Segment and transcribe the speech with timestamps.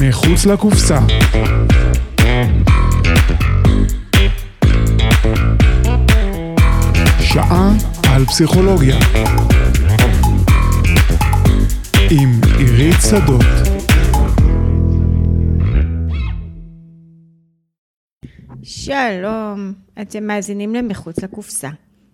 [0.00, 0.98] מחוץ לקופסה.
[7.20, 7.72] שעה
[8.14, 8.96] על פסיכולוגיה.
[12.10, 13.44] עם עירית שדות.
[18.62, 21.68] שלום, אתם מאזינים למחוץ לקופסה,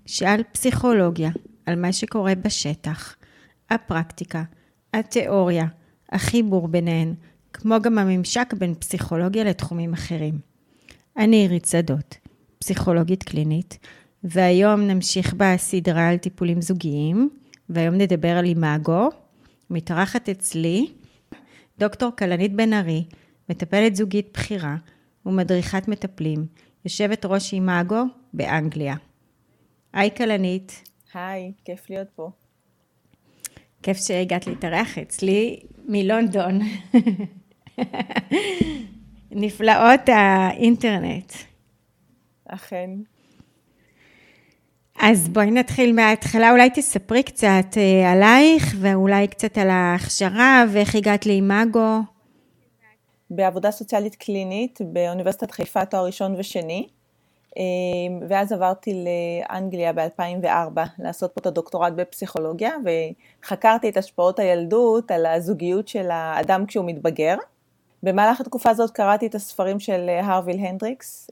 [0.07, 1.31] שעל פסיכולוגיה,
[1.67, 3.17] על מה שקורה בשטח,
[3.71, 4.43] הפרקטיקה,
[4.95, 5.67] התיאוריה,
[6.13, 7.15] החיבור ביניהן,
[7.53, 10.39] כמו גם הממשק בין פסיכולוגיה לתחומים אחרים.
[11.17, 12.17] אני עירית שדות,
[12.59, 13.79] פסיכולוגית קלינית,
[14.25, 17.31] והיום נמשיך בסדרה על טיפולים זוגיים,
[17.69, 19.09] והיום נדבר על אימאגו.
[19.71, 20.87] מתארחת אצלי
[21.79, 23.05] דוקטור כלנית בן ארי,
[23.49, 24.77] מטפלת זוגית בכירה
[25.27, 26.47] ומדריכת מטפלים,
[26.85, 28.95] יושבת ראש אימאגו באנגליה.
[29.93, 30.83] היי כלנית.
[31.15, 32.31] היי, כיף להיות פה.
[33.83, 36.59] כיף שהגעת להתארח אצלי מלונדון.
[39.31, 41.33] נפלאות האינטרנט.
[42.49, 42.91] אכן.
[44.99, 51.27] אז בואי נתחיל מההתחלה, אולי תספרי קצת אה, עלייך ואולי קצת על ההכשרה ואיך הגעת
[51.27, 52.01] לאימאגו.
[53.31, 56.89] בעבודה סוציאלית קלינית באוניברסיטת חיפה תואר ראשון ושני,
[58.29, 65.89] ואז עברתי לאנגליה ב-2004 לעשות פה את הדוקטורט בפסיכולוגיה, וחקרתי את השפעות הילדות על הזוגיות
[65.89, 67.37] של האדם כשהוא מתבגר.
[68.03, 71.31] במהלך התקופה הזאת קראתי את הספרים של הרוויל הנדריקס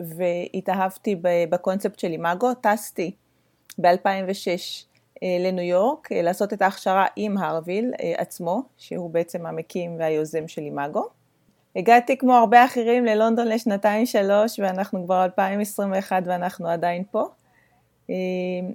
[0.00, 3.10] והתאהבתי בקונספט של אימאגו, טסתי
[3.78, 4.84] ב-2006
[5.22, 11.17] לניו יורק לעשות את ההכשרה עם הרוויל עצמו, שהוא בעצם המקים והיוזם של אימאגו.
[11.78, 17.28] הגעתי כמו הרבה אחרים ללונדון לשנתיים שלוש ואנחנו כבר 2021 ואנחנו עדיין פה.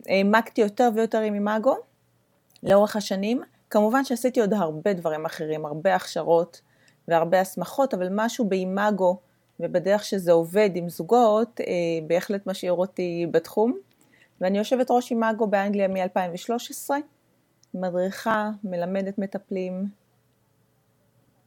[0.10, 1.76] העמקתי יותר ויותר עם אימאגו
[2.64, 3.42] לאורך השנים.
[3.70, 6.62] כמובן שעשיתי עוד הרבה דברים אחרים, הרבה הכשרות.
[7.08, 9.18] והרבה הסמכות, אבל משהו באימאגו
[9.60, 11.66] ובדרך שזה עובד עם זוגות, אה,
[12.08, 13.78] בהחלט משאיר אותי בתחום.
[14.42, 16.90] ואני יושבת ראש אימאגו באנגליה מ-2013,
[17.74, 19.86] מדריכה, מלמדת מטפלים,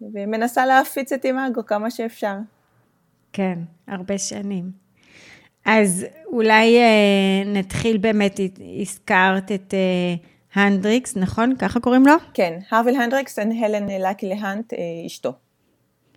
[0.00, 2.36] ומנסה להפיץ את אימאגו כמה שאפשר.
[3.32, 3.58] כן,
[3.88, 4.70] הרבה שנים.
[5.64, 8.40] אז אולי אה, נתחיל באמת,
[8.80, 10.14] הזכרת את אה,
[10.62, 11.56] הנדריקס, נכון?
[11.58, 12.14] ככה קוראים לו?
[12.34, 15.32] כן, הרוויל הנדריקס והלן לקי להנט, אה, אשתו.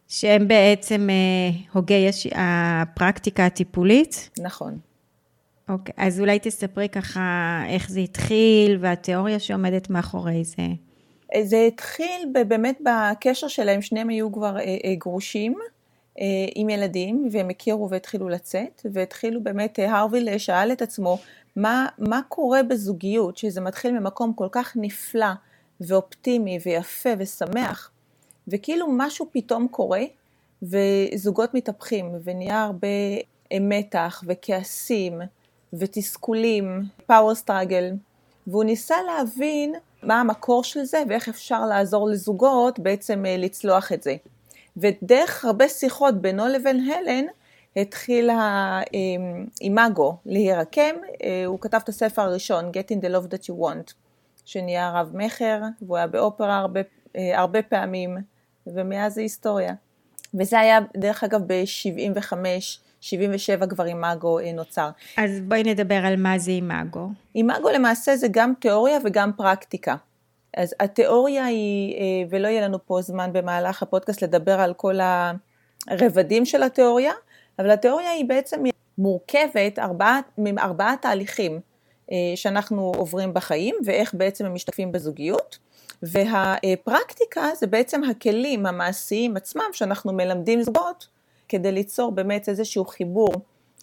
[0.07, 2.28] שהם בעצם אה, הוגי הש...
[2.31, 4.29] הפרקטיקה הטיפולית?
[4.39, 4.79] נכון.
[5.69, 10.68] אוקיי, אז אולי תספרי ככה איך זה התחיל והתיאוריה שעומדת מאחורי זה.
[11.44, 15.56] זה התחיל באמת בקשר שלהם, שניהם היו כבר אה, אה, גרושים
[16.19, 16.25] אה,
[16.56, 21.18] עם ילדים, והם הכירו והתחילו לצאת, והתחילו באמת, הרוויל שאל את עצמו,
[21.56, 25.31] מה, מה קורה בזוגיות, שזה מתחיל ממקום כל כך נפלא
[25.81, 27.91] ואופטימי ויפה ושמח,
[28.47, 30.03] וכאילו משהו פתאום קורה,
[30.63, 32.88] וזוגות מתהפכים, ונהיה הרבה
[33.53, 35.22] מתח וכעסים
[35.73, 37.94] ותסכולים, פאוור סטראגל,
[38.47, 44.16] והוא ניסה להבין מה המקור של זה ואיך אפשר לעזור לזוגות בעצם לצלוח את זה.
[44.78, 47.26] ודרך הרבה שיחות בינו לבין הלן,
[47.76, 50.96] התחיל האימאגו להירקם,
[51.46, 53.94] הוא כתב את הספר הראשון, Get in the love that you want,
[54.46, 56.80] שנהיה רב מכר, והוא היה באופרה הרבה,
[57.16, 58.18] הרבה פעמים,
[58.68, 59.74] ומאז זה היסטוריה.
[60.34, 62.34] וזה היה דרך אגב ב-75,
[63.02, 64.90] 77 כבר אימאגו נוצר.
[65.18, 67.10] אז בואי נדבר על מה זה אימאגו.
[67.36, 69.96] אימאגו למעשה זה גם תיאוריה וגם פרקטיקה.
[70.58, 71.96] אז התיאוריה היא,
[72.30, 75.00] ולא יהיה לנו פה זמן במהלך הפודקאסט לדבר על כל
[75.88, 77.14] הרבדים של התיאוריה,
[77.60, 78.64] אבל התיאוריה היא בעצם
[78.98, 81.60] מורכבת ארבעה, מארבעה תהליכים
[82.36, 85.58] שאנחנו עוברים בחיים ואיך בעצם הם משתקפים בזוגיות.
[86.04, 91.08] והפרקטיקה זה בעצם הכלים המעשיים עצמם שאנחנו מלמדים זוגות
[91.50, 93.30] כדי ליצור באמת איזשהו חיבור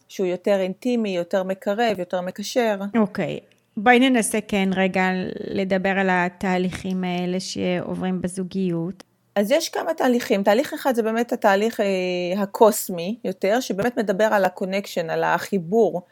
[0.08, 2.78] שהוא יותר אינטימי, יותר מקרב, יותר מקשר.
[2.96, 3.56] אוקיי, okay.
[3.76, 5.04] בואי ננסה כן רגע
[5.50, 9.04] לדבר על התהליכים האלה שעוברים בזוגיות.
[9.34, 14.44] אז יש כמה תהליכים, תהליך אחד זה באמת התהליך אה, הקוסמי יותר, שבאמת מדבר על
[14.44, 16.02] ה connection, על החיבור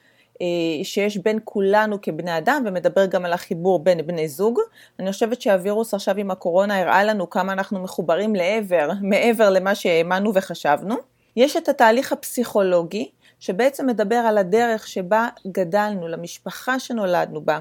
[0.42, 0.46] אה,
[0.82, 4.58] שיש בין כולנו כבני אדם ומדבר גם על החיבור בין בני זוג.
[5.00, 10.34] אני חושבת שהווירוס עכשיו עם הקורונה הראה לנו כמה אנחנו מחוברים לעבר, מעבר למה שהאמנו
[10.34, 11.13] וחשבנו.
[11.36, 13.10] יש את התהליך הפסיכולוגי,
[13.40, 17.60] שבעצם מדבר על הדרך שבה גדלנו, למשפחה שנולדנו בה,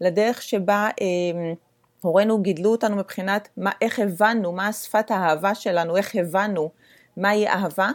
[0.00, 1.52] לדרך שבה אה,
[2.00, 6.70] הורינו גידלו אותנו מבחינת מה, איך הבנו, מה שפת האהבה שלנו, איך הבנו
[7.16, 7.90] מהי אהבה.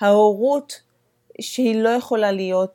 [0.00, 0.80] ההורות
[1.40, 2.74] שהיא לא יכולה להיות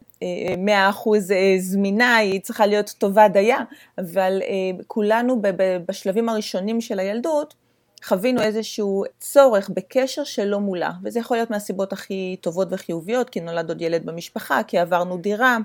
[0.58, 3.60] מאה אחוז זמינה, היא צריכה להיות טובה דייה,
[3.98, 4.42] אבל
[4.88, 5.42] כולנו
[5.86, 7.54] בשלבים הראשונים של הילדות
[8.04, 13.70] חווינו איזשהו צורך בקשר שלא מולא, וזה יכול להיות מהסיבות הכי טובות וחיוביות, כי נולד
[13.70, 15.58] עוד ילד במשפחה, כי עברנו דירה,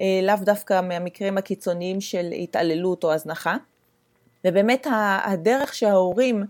[0.00, 3.56] אה, לאו דווקא מהמקרים הקיצוניים של התעללות או הזנחה.
[4.44, 4.86] ובאמת
[5.24, 6.44] הדרך שההורים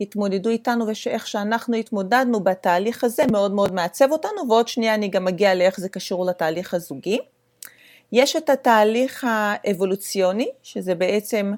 [0.00, 5.28] התמודדו איתנו ואיך שאנחנו התמודדנו בתהליך הזה מאוד מאוד מעצב אותנו, ועוד שנייה אני גם
[5.28, 7.18] אגיע לאיך זה קשור לתהליך הזוגי.
[8.12, 11.52] יש את התהליך האבולוציוני, שזה בעצם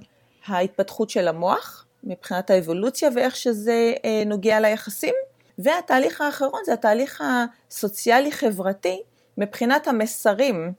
[0.46, 5.14] ההתפתחות של המוח, מבחינת האבולוציה ואיך שזה אה, נוגע ליחסים,
[5.58, 7.22] והתהליך האחרון זה התהליך
[7.70, 9.02] הסוציאלי-חברתי,
[9.38, 10.72] מבחינת המסרים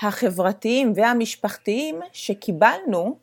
[0.00, 3.16] החברתיים והמשפחתיים שקיבלנו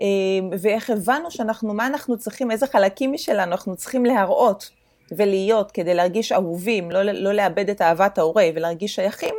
[0.00, 4.70] אמ, ואיך הבנו שאנחנו, מה אנחנו צריכים, איזה חלקים משלנו אנחנו צריכים להראות
[5.12, 9.34] ולהיות כדי להרגיש אהובים, לא, לא לאבד את אהבת ההורה ולהרגיש שייכים,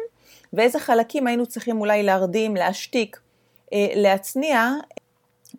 [0.53, 3.19] ואיזה חלקים היינו צריכים אולי להרדים, להשתיק,
[3.73, 4.71] אה, להצניע,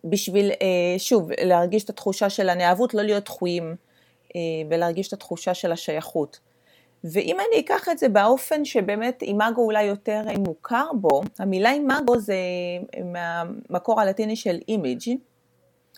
[0.03, 3.75] בשביל, אה, שוב, להרגיש את התחושה של הנאהבות, לא להיות דחויים
[4.35, 6.39] אה, ולהרגיש את התחושה של השייכות.
[7.03, 12.35] ואם אני אקח את זה באופן שבאמת אימאגו אולי יותר מוכר בו, המילה אימאגו זה
[13.05, 15.01] מהמקור הלטיני של אימיג',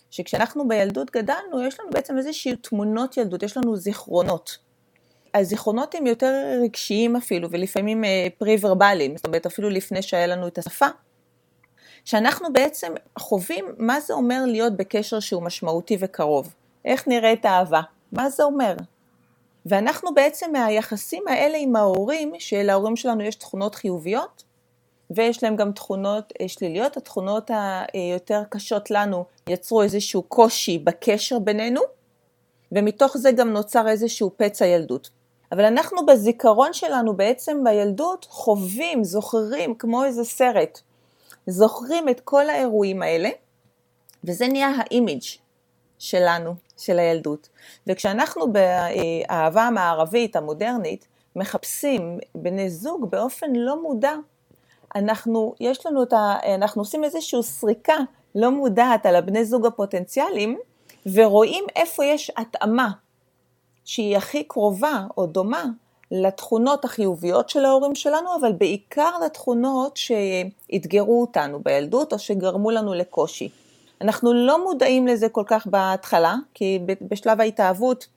[0.10, 4.58] שכשאנחנו בילדות גדלנו, יש לנו בעצם איזושהי תמונות ילדות, יש לנו זיכרונות.
[5.34, 10.58] הזיכרונות הם יותר רגשיים אפילו, ולפעמים אה, פרי-ורבליים, זאת אומרת אפילו לפני שהיה לנו את
[10.58, 10.88] השפה.
[12.06, 16.54] שאנחנו בעצם חווים מה זה אומר להיות בקשר שהוא משמעותי וקרוב.
[16.86, 17.82] איך נראית אהבה?
[18.12, 18.76] מה זה אומר?
[19.66, 24.44] ואנחנו בעצם מהיחסים האלה עם ההורים, שלהורים שלנו יש תכונות חיוביות,
[25.12, 27.52] ויש להם גם תכונות אה, שליליות, התכונות
[27.94, 31.82] היותר קשות לנו יצרו איזשהו קושי בקשר בינינו,
[32.72, 35.10] ומתוך זה גם נוצר איזשהו פצע ילדות.
[35.52, 40.82] אבל אנחנו בזיכרון שלנו בעצם בילדות חווים, זוכרים, כמו איזה סרט,
[41.50, 43.30] זוכרים את כל האירועים האלה,
[44.24, 45.24] וזה נהיה האימיג'
[46.00, 47.50] שלנו, של הילדות.
[47.88, 54.14] וכשאנחנו באהבה המערבית, המודרנית, מחפשים בני זוג באופן לא מודע,
[54.96, 56.38] אנחנו, יש לנו את ה...
[56.56, 57.98] אנחנו עושים איזושהי סריקה
[58.36, 60.60] לא מודעת על הבני זוג הפוטנציאליים,
[61.14, 62.90] ורואים איפה יש התאמה
[63.86, 65.66] שהיא הכי קרובה או דומה
[66.12, 73.50] לתכונות החיוביות של ההורים שלנו, אבל בעיקר לתכונות שאתגרו אותנו בילדות או שגרמו לנו לקושי.
[74.02, 78.08] אנחנו לא מודעים לזה כל כך בהתחלה, כי בשלב ההתאהבות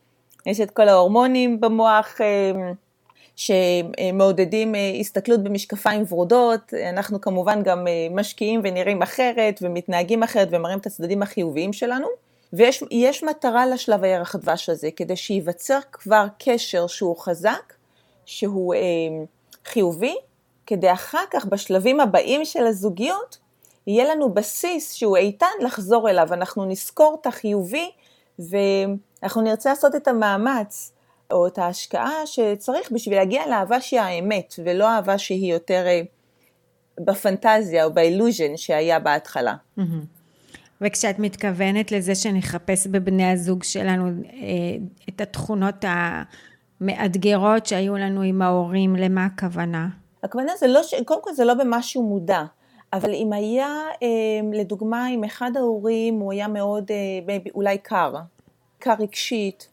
[0.47, 2.73] יש את כל ההורמונים במוח אה,
[3.37, 10.79] שמעודדים אה, הסתכלות במשקפיים ורודות, אנחנו כמובן גם אה, משקיעים ונראים אחרת ומתנהגים אחרת ומראים
[10.79, 12.07] את הצדדים החיוביים שלנו.
[12.53, 17.73] ויש מטרה לשלב הירח הדבש הזה, כדי שייווצר כבר קשר שהוא חזק,
[18.27, 18.81] שהוא אה,
[19.65, 20.17] חיובי,
[20.67, 23.39] כדי אחר כך בשלבים הבאים של הזוגיות
[23.87, 27.91] יהיה לנו בסיס שהוא איתן לחזור אליו, אנחנו נזכור את החיובי
[28.39, 30.93] ואנחנו נרצה לעשות את המאמץ
[31.31, 36.01] או את ההשקעה שצריך בשביל להגיע לאהבה שהיא האמת ולא אהבה שהיא יותר אה,
[37.01, 39.55] בפנטזיה או באילוז'ן שהיה בהתחלה.
[40.81, 44.41] וכשאת מתכוונת לזה שנחפש בבני הזוג שלנו אה,
[45.09, 45.85] את התכונות
[46.83, 49.89] המאתגרות שהיו לנו עם ההורים, למה הכוונה?
[50.23, 52.43] הכוונה זה לא, קודם כל זה לא במשהו מודע.
[52.93, 53.69] אבל אם היה,
[54.03, 58.15] אמ, לדוגמה, אם אחד ההורים הוא היה מאוד אה, אולי קר,
[58.79, 59.69] קר רגשית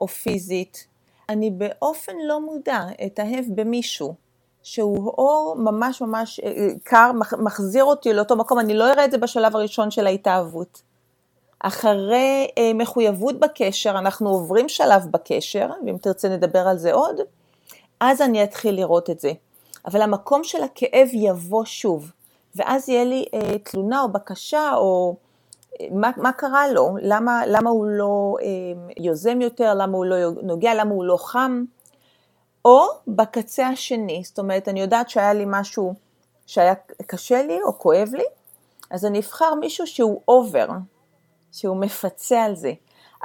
[0.00, 0.86] או פיזית,
[1.28, 4.14] אני באופן לא מודע אתאהב במישהו
[4.62, 9.10] שהוא או ממש ממש אה, אה, קר, מחזיר אותי לאותו מקום, אני לא אראה את
[9.10, 10.82] זה בשלב הראשון של ההתאהבות.
[11.60, 17.16] אחרי מחויבות בקשר, אנחנו עוברים שלב בקשר, ואם תרצה נדבר על זה עוד,
[18.00, 19.32] אז אני אתחיל לראות את זה.
[19.86, 22.10] אבל המקום של הכאב יבוא שוב.
[22.56, 25.16] ואז יהיה לי אה, תלונה או בקשה או
[25.80, 28.46] אה, מה, מה קרה לו, למה, למה הוא לא אה,
[28.96, 31.64] יוזם יותר, למה הוא לא נוגע, למה הוא לא חם,
[32.64, 35.94] או בקצה השני, זאת אומרת אני יודעת שהיה לי משהו
[36.46, 36.74] שהיה
[37.06, 38.24] קשה לי או כואב לי,
[38.90, 40.68] אז אני אבחר מישהו שהוא אובר,
[41.52, 42.72] שהוא מפצה על זה.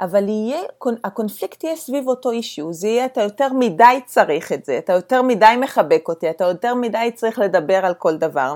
[0.00, 0.60] אבל יהיה,
[1.04, 5.22] הקונפליקט יהיה סביב אותו אישיו, זה יהיה אתה יותר מדי צריך את זה, אתה יותר
[5.22, 8.54] מדי מחבק אותי, אתה יותר מדי צריך לדבר על כל דבר.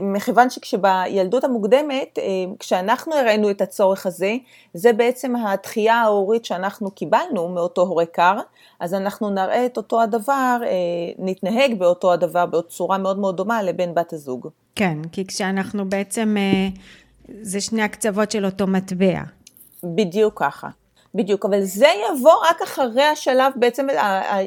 [0.00, 2.24] מכיוון שכשבילדות המוקדמת, אה,
[2.58, 4.36] כשאנחנו הראינו את הצורך הזה,
[4.74, 8.36] זה בעצם התחייה ההורית שאנחנו קיבלנו מאותו הורה קר,
[8.80, 10.68] אז אנחנו נראה את אותו הדבר, אה,
[11.18, 14.48] נתנהג באותו הדבר בצורה מאוד מאוד דומה לבן בת הזוג.
[14.74, 16.68] כן, כי כשאנחנו בעצם, אה,
[17.42, 19.20] זה שני הקצוות של אותו מטבע.
[19.84, 20.68] בדיוק ככה.
[21.14, 23.86] בדיוק, אבל זה יבוא רק אחרי השלב, בעצם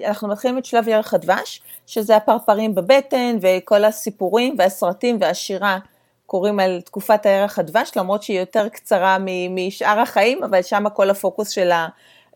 [0.05, 5.79] אנחנו מתחילים את שלב ירח הדבש, שזה הפרפרים בבטן וכל הסיפורים והסרטים והשירה
[6.25, 9.17] קוראים על תקופת הערך הדבש, למרות שהיא יותר קצרה
[9.49, 11.71] משאר החיים, אבל שם כל הפוקוס של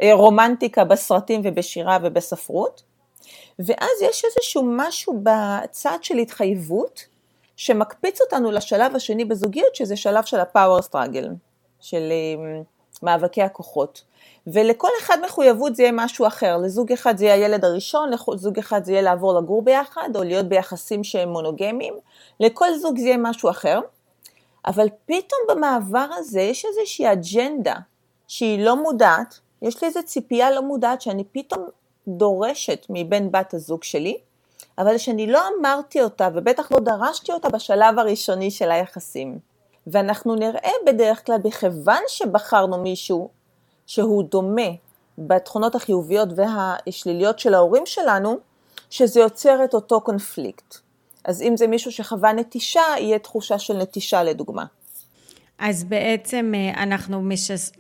[0.02, 2.84] הרומנטיקה בסרטים ובשירה ובספרות.
[3.60, 7.06] ואז יש איזשהו משהו בצד של התחייבות,
[7.58, 11.30] שמקפיץ אותנו לשלב השני בזוגיות, שזה שלב של הפאוור סטראגל,
[11.80, 12.62] של אה,
[13.04, 14.04] מאבקי הכוחות.
[14.48, 18.84] ולכל אחד מחויבות זה יהיה משהו אחר, לזוג אחד זה יהיה הילד הראשון, לזוג אחד
[18.84, 21.94] זה יהיה לעבור לגור ביחד, או להיות ביחסים שהם מונוגמיים,
[22.40, 23.80] לכל זוג זה יהיה משהו אחר,
[24.66, 27.76] אבל פתאום במעבר הזה יש איזושהי אג'נדה
[28.28, 31.66] שהיא לא מודעת, יש לי איזו ציפייה לא מודעת שאני פתאום
[32.08, 34.18] דורשת מבן בת הזוג שלי,
[34.78, 39.40] אבל שאני לא אמרתי אותה ובטח לא דרשתי אותה בשלב הראשוני של היחסים.
[39.88, 43.30] ואנחנו נראה בדרך כלל, בכיוון שבחרנו מישהו
[43.88, 44.70] שהוא דומה
[45.18, 48.38] בתכונות החיוביות והשליליות של ההורים שלנו,
[48.90, 50.76] שזה יוצר את אותו קונפליקט.
[51.26, 54.66] אז אם זה מישהו שחווה נטישה, יהיה תחושה של נטישה לדוגמה.
[55.60, 57.22] אז בעצם אה, אנחנו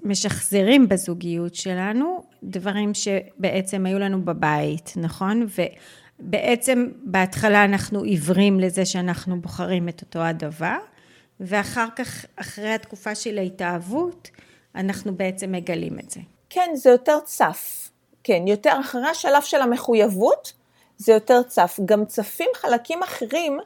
[0.03, 5.47] משחזרים בזוגיות שלנו דברים שבעצם היו לנו בבית, נכון?
[6.19, 10.77] ובעצם בהתחלה אנחנו עיוורים לזה שאנחנו בוחרים את אותו הדבר,
[11.39, 14.29] ואחר כך, אחרי התקופה של ההתאהבות,
[14.75, 16.19] אנחנו בעצם מגלים את זה.
[16.49, 17.91] כן, זה יותר צף.
[18.23, 20.53] כן, יותר אחרי השלב של המחויבות,
[20.97, 21.79] זה יותר צף.
[21.85, 23.59] גם צפים חלקים אחרים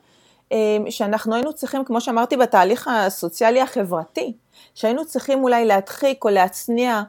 [0.51, 0.57] אה,
[0.89, 4.33] שאנחנו היינו צריכים, כמו שאמרתי, בתהליך הסוציאלי החברתי,
[4.75, 7.01] שהיינו צריכים אולי להדחיק או להצניע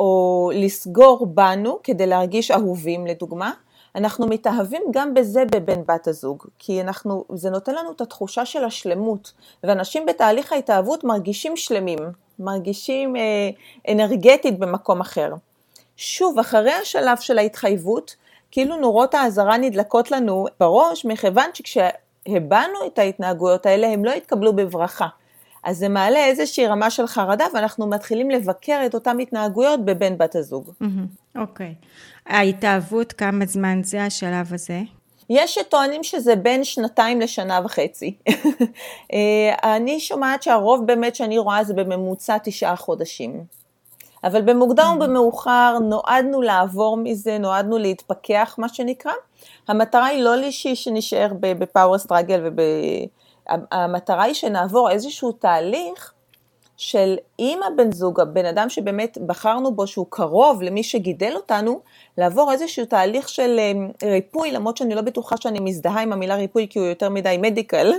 [0.00, 3.52] או לסגור בנו כדי להרגיש אהובים, לדוגמה.
[3.94, 8.64] אנחנו מתאהבים גם בזה בבן בת הזוג, כי אנחנו, זה נותן לנו את התחושה של
[8.64, 9.32] השלמות,
[9.64, 11.98] ואנשים בתהליך ההתאהבות מרגישים שלמים,
[12.38, 13.50] מרגישים אה,
[13.92, 15.34] אנרגטית במקום אחר.
[15.96, 18.16] שוב, אחרי השלב של ההתחייבות,
[18.50, 25.06] כאילו נורות האזהרה נדלקות לנו בראש, מכיוון שכשהבנו את ההתנהגויות האלה, הם לא התקבלו בברכה.
[25.64, 30.36] אז זה מעלה איזושהי רמה של חרדה, ואנחנו מתחילים לבקר את אותן התנהגויות בבן בת
[30.36, 30.70] הזוג.
[31.36, 31.74] אוקיי.
[31.80, 31.86] Okay.
[32.26, 34.80] ההתאהבות, כמה זמן זה השלב הזה?
[35.30, 38.16] יש שטוענים שזה בין שנתיים לשנה וחצי.
[39.12, 43.44] אה, אני שומעת שהרוב באמת שאני רואה זה בממוצע תשעה חודשים.
[44.24, 49.12] אבל במוקדם ובמאוחר נועדנו לעבור מזה, נועדנו להתפכח מה שנקרא.
[49.68, 52.50] המטרה היא לא לישי שנשאר בפאוור סטראגל,
[53.48, 56.12] המטרה היא שנעבור איזשהו תהליך
[56.78, 61.80] של אם הבן זוג, הבן אדם שבאמת בחרנו בו שהוא קרוב למי שגידל אותנו,
[62.18, 66.66] לעבור איזשהו תהליך של אמ, ריפוי, למרות שאני לא בטוחה שאני מזדהה עם המילה ריפוי
[66.70, 67.92] כי הוא יותר מדי מדיקל,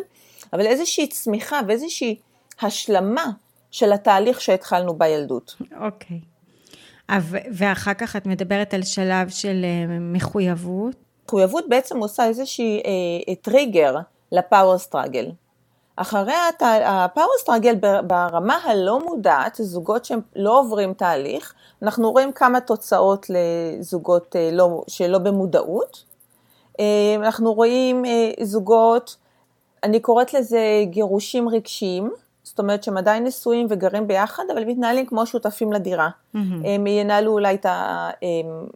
[0.54, 2.16] אבל איזושהי צמיחה ואיזושהי
[2.62, 3.26] השלמה
[3.72, 5.56] של התהליך שהתחלנו בילדות.
[5.82, 6.20] אוקיי.
[6.20, 7.20] Okay.
[7.52, 10.96] ואחר כך את מדברת על שלב של אה, מחויבות.
[11.26, 12.82] מחויבות בעצם עושה איזושהי
[13.28, 13.96] אה, טריגר
[14.32, 15.32] ל power struggle.
[15.96, 16.34] אחרי
[16.86, 17.76] ה power struggle
[18.08, 24.84] ברמה הלא מודעת, זוגות שהם לא עוברים תהליך, אנחנו רואים כמה תוצאות לזוגות אה, לא,
[24.88, 26.04] שלא במודעות.
[26.80, 29.16] אה, אנחנו רואים אה, זוגות,
[29.84, 32.12] אני קוראת לזה גירושים רגשיים,
[32.44, 36.10] זאת אומרת שהם עדיין נשואים וגרים ביחד, אבל מתנהלים כמו שותפים לדירה.
[36.10, 36.38] Mm-hmm.
[36.66, 37.66] הם ינהלו אולי את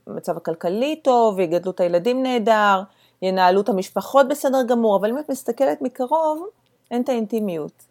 [0.08, 2.82] המצב הכלכלי טוב, יגדלו את הילדים נהדר,
[3.24, 6.46] ינהלו את המשפחות בסדר גמור, אבל אם את מסתכלת מקרוב,
[6.92, 7.86] אין את האינטימיות,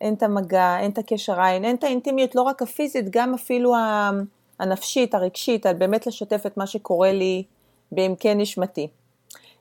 [0.00, 3.74] אין את המגע, אין את הקשר עין, אין את האינטימיות לא רק הפיזית, גם אפילו
[4.58, 7.42] הנפשית, הרגשית, על באמת לשתף את מה שקורה לי
[7.92, 8.88] בעמקי נשמתי.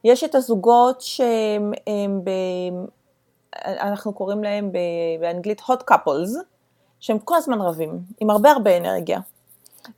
[0.04, 2.30] יש את הזוגות שהם, הם ב,
[3.66, 4.72] אנחנו קוראים להם
[5.20, 6.30] באנגלית hot couples,
[7.00, 9.20] שהם כל הזמן רבים, עם הרבה הרבה אנרגיה.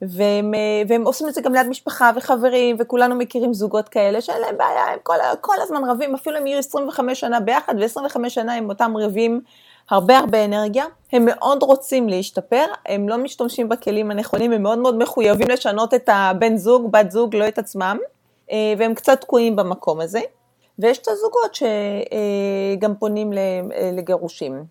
[0.01, 0.53] והם,
[0.87, 4.85] והם עושים את זה גם ליד משפחה וחברים, וכולנו מכירים זוגות כאלה שאין להם בעיה,
[4.85, 8.97] הם כל, כל הזמן רבים, אפילו הם יהיו 25 שנה ביחד, ו-25 שנה הם אותם
[8.97, 9.41] רבים
[9.89, 10.85] הרבה הרבה אנרגיה.
[11.13, 16.09] הם מאוד רוצים להשתפר, הם לא משתמשים בכלים הנכונים, הם מאוד מאוד מחויבים לשנות את
[16.11, 17.97] הבן זוג, בת זוג, לא את עצמם,
[18.51, 20.21] אה, והם קצת תקועים במקום הזה.
[20.79, 23.31] ויש את הזוגות שגם אה, פונים
[23.93, 24.63] לגירושים.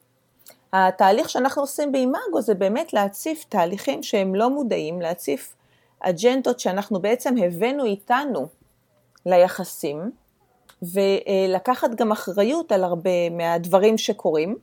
[0.72, 5.54] התהליך שאנחנו עושים באימאגו זה באמת להציף תהליכים שהם לא מודעים, להציף
[6.00, 8.46] אג'נדות שאנחנו בעצם הבאנו איתנו
[9.26, 10.10] ליחסים,
[10.82, 14.56] ולקחת גם אחריות על הרבה מהדברים שקורים.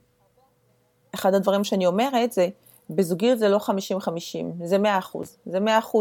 [1.16, 2.48] אחד הדברים שאני אומרת זה,
[2.90, 3.62] בזוגיות זה לא 50-50,
[4.64, 5.98] זה 100%, זה 100%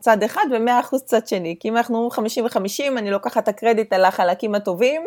[0.00, 3.92] צד אחד ו-100% צד שני, כי אם אנחנו אומרים 50 ו-50, אני לוקחת את הקרדיט
[3.92, 5.02] על החלקים הטובים,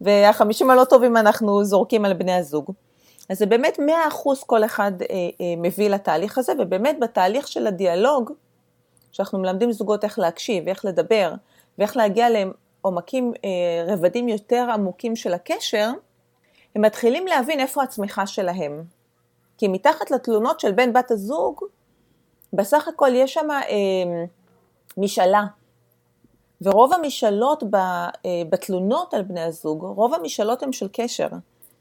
[0.00, 2.72] וה-50 הלא טובים אנחנו זורקים על בני הזוג.
[3.28, 3.82] אז זה באמת 100%
[4.46, 8.32] כל אחד אה, אה, מביא לתהליך הזה, ובאמת בתהליך של הדיאלוג,
[9.12, 11.32] שאנחנו מלמדים זוגות איך להקשיב, איך לדבר,
[11.78, 15.90] ואיך להגיע לעומקים, אה, רבדים יותר עמוקים של הקשר,
[16.74, 18.82] הם מתחילים להבין איפה הצמיחה שלהם.
[19.58, 21.64] כי מתחת לתלונות של בן בת הזוג,
[22.52, 24.24] בסך הכל יש שם אה,
[24.96, 25.44] משאלה.
[26.62, 28.10] ורוב המשאלות ב, אה,
[28.50, 31.28] בתלונות על בני הזוג, רוב המשאלות הן של קשר,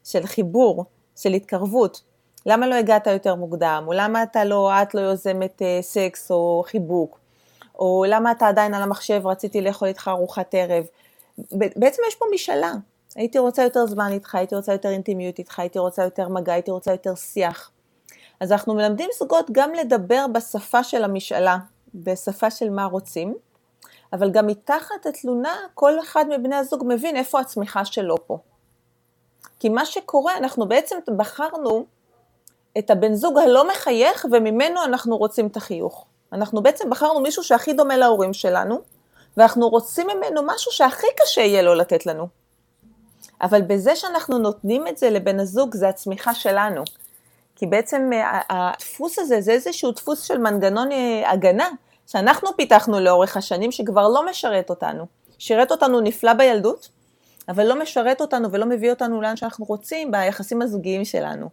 [0.04, 0.86] של חיבור,
[1.18, 2.02] של התקרבות.
[2.46, 3.84] למה לא הגעת יותר מוקדם?
[3.88, 7.20] או למה אתה לא, את לא יוזמת אה, סקס או חיבוק?
[7.80, 10.86] או למה אתה עדיין על המחשב, רציתי לאכול איתך ארוחת ערב?
[11.52, 12.72] בעצם יש פה משאלה.
[13.16, 16.72] הייתי רוצה יותר זמן איתך, הייתי רוצה יותר אינטימיות איתך, הייתי רוצה יותר מגע, הייתי
[16.72, 17.72] רוצה יותר שיח.
[18.40, 21.58] אז אנחנו מלמדים זוגות גם לדבר בשפה של המשאלה,
[21.96, 23.36] בשפה של מה רוצים,
[24.14, 28.38] אבל גם מתחת התלונה כל אחד מבני הזוג מבין איפה הצמיחה שלו פה.
[29.60, 31.86] כי מה שקורה, אנחנו בעצם בחרנו
[32.78, 36.06] את הבן זוג הלא מחייך וממנו אנחנו רוצים את החיוך.
[36.34, 38.80] אנחנו בעצם בחרנו מישהו שהכי דומה להורים שלנו,
[39.38, 42.28] ואנחנו רוצים ממנו משהו שהכי קשה יהיה לו לתת לנו.
[43.42, 46.84] אבל בזה שאנחנו נותנים את זה לבן הזוג, זה הצמיחה שלנו.
[47.56, 51.70] כי בעצם אה, הדפוס הזה זה איזשהו דפוס של מנגנון אה, הגנה,
[52.08, 55.06] שאנחנו פיתחנו לאורך השנים, שכבר לא משרת אותנו.
[55.38, 56.90] שירת אותנו נפלא בילדות,
[57.50, 61.50] אבל לא משרת אותנו ולא מביא אותנו לאן שאנחנו רוצים ביחסים הזוגיים שלנו.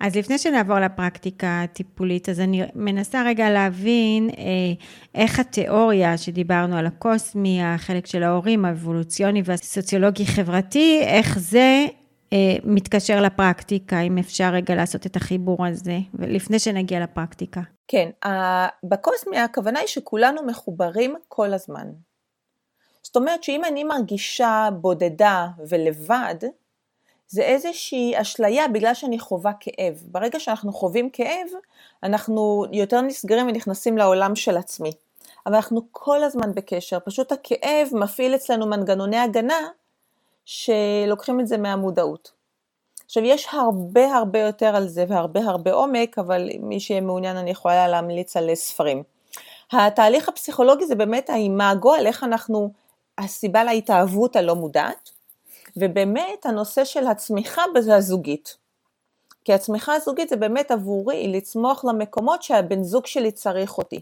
[0.00, 4.34] אז לפני שנעבור לפרקטיקה הטיפולית, אז אני מנסה רגע להבין אה,
[5.14, 11.86] איך התיאוריה שדיברנו על הקוסמי, החלק של ההורים, האבולוציוני והסוציולוגי-חברתי, איך זה
[12.32, 17.60] אה, מתקשר לפרקטיקה, אם אפשר רגע לעשות את החיבור הזה, לפני שנגיע לפרקטיקה.
[17.88, 18.10] כן,
[18.84, 21.86] בקוסמי הכוונה היא שכולנו מחוברים כל הזמן.
[23.14, 26.34] זאת אומרת שאם אני מרגישה בודדה ולבד,
[27.28, 30.02] זה איזושהי אשליה בגלל שאני חווה כאב.
[30.02, 31.46] ברגע שאנחנו חווים כאב,
[32.02, 34.92] אנחנו יותר נסגרים ונכנסים לעולם של עצמי.
[35.46, 39.68] אבל אנחנו כל הזמן בקשר, פשוט הכאב מפעיל אצלנו מנגנוני הגנה
[40.44, 42.32] שלוקחים את זה מהמודעות.
[43.04, 47.88] עכשיו יש הרבה הרבה יותר על זה והרבה הרבה עומק, אבל מי שמעוניין אני יכולה
[47.88, 49.02] להמליץ על ספרים.
[49.72, 52.83] התהליך הפסיכולוגי זה באמת האימאגו, על איך אנחנו
[53.18, 55.10] הסיבה להתאהבות הלא מודעת,
[55.76, 57.62] ובאמת הנושא של הצמיחה
[57.96, 58.56] הזוגית.
[59.44, 64.00] כי הצמיחה הזוגית זה באמת עבורי לצמוח למקומות שהבן זוג שלי צריך אותי.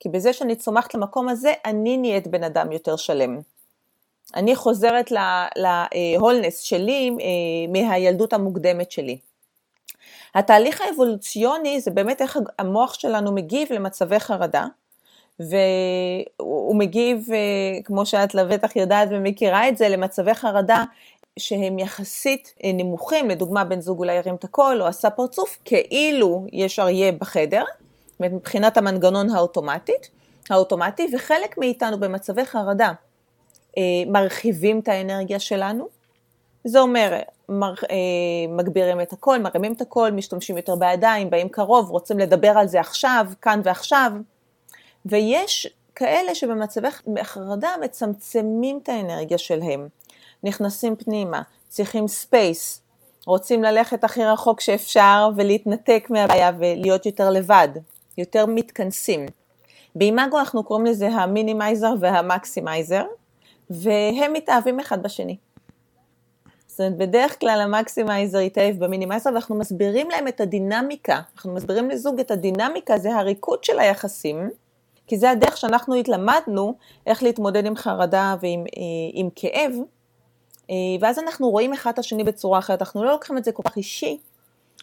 [0.00, 3.38] כי בזה שאני צומחת למקום הזה, אני נהיית בן אדם יותר שלם.
[4.34, 5.12] אני חוזרת
[5.56, 9.18] להולנס שלי אה, מהילדות המוקדמת שלי.
[10.34, 14.66] התהליך האבולוציוני זה באמת איך המוח שלנו מגיב למצבי חרדה,
[15.40, 20.84] והוא מגיב, אה, כמו שאת לבטח יודעת ומכירה את זה, למצבי חרדה
[21.38, 26.46] שהם יחסית אה, נמוכים, לדוגמה בן זוג אולי הרים את הקול או עשה פרצוף, כאילו
[26.52, 27.64] יש אריה בחדר,
[28.20, 30.10] מבחינת המנגנון האוטומטית,
[30.50, 32.92] האוטומטי, וחלק מאיתנו במצבי חרדה
[33.78, 35.88] אה, מרחיבים את האנרגיה שלנו,
[36.66, 37.18] זה אומר,
[37.48, 37.74] מר,
[38.48, 42.80] מגבירים את הקול, מרימים את הקול, משתמשים יותר בידיים, באים קרוב, רוצים לדבר על זה
[42.80, 44.12] עכשיו, כאן ועכשיו,
[45.06, 46.88] ויש כאלה שבמצבי
[47.22, 49.88] חרדה מצמצמים את האנרגיה שלהם,
[50.42, 52.80] נכנסים פנימה, צריכים space,
[53.26, 57.68] רוצים ללכת הכי רחוק שאפשר ולהתנתק מהבעיה ולהיות יותר לבד,
[58.18, 59.26] יותר מתכנסים.
[59.94, 63.04] באימאגו אנחנו קוראים לזה ה minimizer וה maximizer,
[63.70, 65.36] והם מתאהבים אחד בשני.
[66.66, 71.54] זאת אומרת, בדרך כלל ה maximizer יתאהב ב minimizer, ואנחנו מסבירים להם את הדינמיקה, אנחנו
[71.54, 74.50] מסבירים לזוג את הדינמיקה, זה הריקוד של היחסים,
[75.06, 76.74] כי זה הדרך שאנחנו התלמדנו
[77.06, 79.72] איך להתמודד עם חרדה ועם אה, עם כאב,
[80.70, 83.62] אה, ואז אנחנו רואים אחד את השני בצורה אחרת, אנחנו לא לוקחים את זה כל
[83.62, 84.18] כך אישי,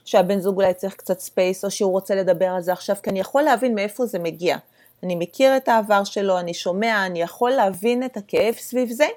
[0.05, 3.19] שהבן זוג אולי צריך קצת space, או שהוא רוצה לדבר על זה עכשיו, כי אני
[3.19, 4.57] יכול להבין מאיפה זה מגיע.
[5.03, 9.07] אני מכיר את העבר שלו, אני שומע, אני יכול להבין את הכאב סביב זה,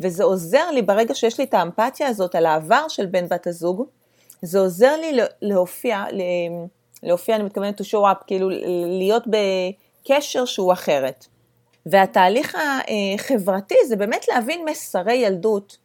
[0.00, 3.84] וזה עוזר לי ברגע שיש לי את האמפתיה הזאת על העבר של בן בת הזוג,
[4.42, 6.04] זה עוזר לי להופיע,
[7.02, 8.48] להופיע, אני מתכוונת to show up, כאילו
[8.98, 9.36] להיות ב...
[10.04, 11.26] קשר שהוא אחרת.
[11.86, 12.58] והתהליך
[13.14, 15.76] החברתי זה באמת להבין מסרי ילדות,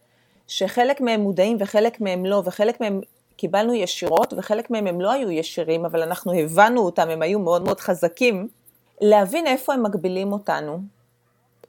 [0.47, 3.01] שחלק מהם מודעים וחלק מהם לא, וחלק מהם
[3.35, 7.63] קיבלנו ישירות וחלק מהם הם לא היו ישירים, אבל אנחנו הבנו אותם, הם היו מאוד
[7.63, 8.47] מאוד חזקים,
[9.01, 10.79] להבין איפה הם מגבילים אותנו,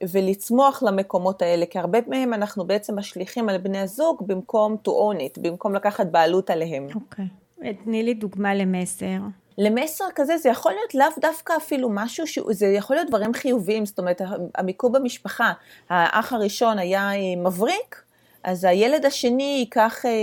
[0.03, 5.19] ולצמוח למקומות האלה, כי הרבה מהם אנחנו בעצם משליכים על בני הזוג במקום to own
[5.19, 6.87] it, במקום לקחת בעלות עליהם.
[6.95, 7.25] אוקיי.
[7.25, 7.83] Okay.
[7.83, 9.17] תני לי דוגמה למסר.
[9.57, 13.99] למסר כזה זה יכול להיות לאו דווקא אפילו משהו, זה יכול להיות דברים חיוביים, זאת
[13.99, 14.21] אומרת
[14.55, 15.51] המיקום במשפחה,
[15.89, 18.03] האח הראשון היה אה, מבריק,
[18.43, 20.15] אז הילד השני ייקח אה, אה,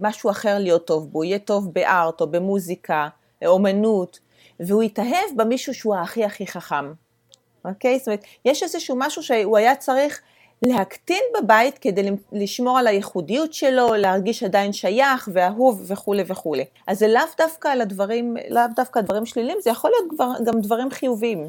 [0.00, 3.08] משהו אחר להיות טוב בו, יהיה טוב בארט או במוזיקה,
[3.46, 4.18] אומנות,
[4.60, 6.92] והוא יתאהב במישהו שהוא הכי הכי חכם,
[7.64, 7.98] אוקיי?
[7.98, 10.20] זאת אומרת, יש איזשהו משהו שהוא היה צריך
[10.66, 16.64] להקטין בבית כדי לשמור על הייחודיות שלו, להרגיש עדיין שייך ואהוב וכולי וכולי.
[16.86, 20.60] אז זה לאו דווקא על הדברים, לאו דווקא דברים שליליים, זה יכול להיות כבר, גם
[20.60, 21.48] דברים חיוביים.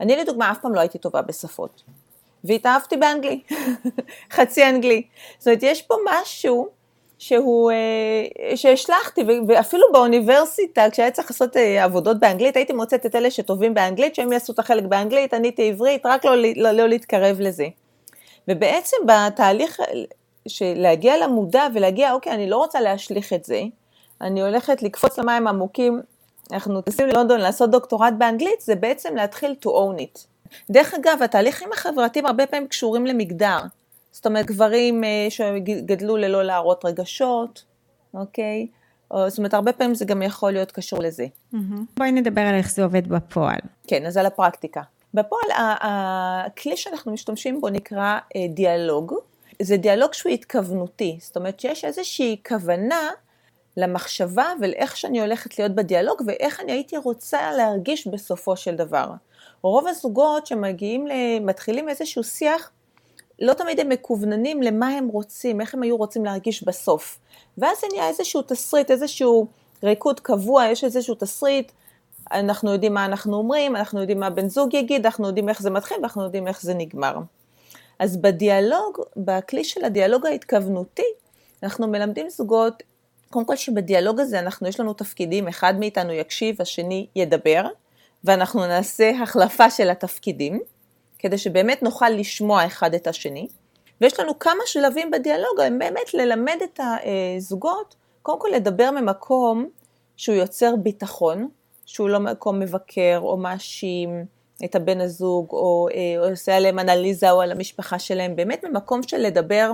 [0.00, 1.82] אני לדוגמה אף פעם לא הייתי טובה בשפות,
[2.44, 3.40] והתאהבתי באנגלי,
[4.34, 5.02] חצי אנגלי.
[5.38, 6.68] זאת אומרת, יש פה משהו
[7.18, 13.30] שהוא, אה, שהשלכתי, ואפילו באוניברסיטה, כשהיה צריך לעשות אה, עבודות באנגלית, הייתי מוצאת את אלה
[13.30, 17.66] שטובים באנגלית, שהם יעשו את החלק באנגלית, עניתי עברית, רק לא, לא, לא להתקרב לזה.
[18.48, 19.80] ובעצם בתהליך
[20.48, 23.62] של להגיע למודע ולהגיע, אוקיי, אני לא רוצה להשליך את זה,
[24.20, 26.00] אני הולכת לקפוץ למים עמוקים,
[26.52, 30.26] אנחנו טסים ללונדון לעשות דוקטורט באנגלית, זה בעצם להתחיל to own it.
[30.70, 33.58] דרך אגב, התהליכים החברתיים הרבה פעמים קשורים למגדר.
[34.12, 37.64] זאת אומרת, גברים אה, שגדלו ללא להראות רגשות,
[38.14, 38.66] אוקיי?
[39.10, 41.26] או, זאת אומרת, הרבה פעמים זה גם יכול להיות קשור לזה.
[41.54, 41.56] Mm-hmm.
[41.96, 43.58] בואי נדבר על איך זה עובד בפועל.
[43.86, 44.82] כן, אז על הפרקטיקה.
[45.14, 49.14] בפועל, הכלי שאנחנו משתמשים בו נקרא אה, דיאלוג.
[49.62, 53.10] זה דיאלוג שהוא התכוונותי, זאת אומרת שיש איזושהי כוונה
[53.76, 59.10] למחשבה ולאיך שאני הולכת להיות בדיאלוג ואיך אני הייתי רוצה להרגיש בסופו של דבר.
[59.62, 61.06] רוב הזוגות שמגיעים,
[61.40, 62.70] מתחילים איזשהו שיח,
[63.38, 67.18] לא תמיד הם מקווננים למה הם רוצים, איך הם היו רוצים להרגיש בסוף.
[67.58, 69.46] ואז זה נהיה איזשהו תסריט, איזשהו
[69.82, 71.72] ריקוד קבוע, יש איזשהו תסריט,
[72.32, 75.70] אנחנו יודעים מה אנחנו אומרים, אנחנו יודעים מה בן זוג יגיד, אנחנו יודעים איך זה
[75.70, 77.16] מתחיל ואנחנו יודעים איך זה נגמר.
[77.98, 81.02] אז בדיאלוג, בכלי של הדיאלוג ההתכוונותי,
[81.62, 82.82] אנחנו מלמדים זוגות,
[83.30, 87.62] קודם כל שבדיאלוג הזה אנחנו, יש לנו תפקידים, אחד מאיתנו יקשיב, השני ידבר,
[88.24, 90.60] ואנחנו נעשה החלפה של התפקידים,
[91.18, 93.48] כדי שבאמת נוכל לשמוע אחד את השני.
[94.00, 99.68] ויש לנו כמה שלבים בדיאלוג, הם באמת ללמד את הזוגות, קודם כל לדבר ממקום
[100.16, 101.48] שהוא יוצר ביטחון,
[101.86, 104.24] שהוא לא מקום מבקר או מאשים
[104.64, 109.02] את הבן הזוג, או, אה, או עושה עליהם אנליזה או על המשפחה שלהם, באמת ממקום
[109.02, 109.70] של לדבר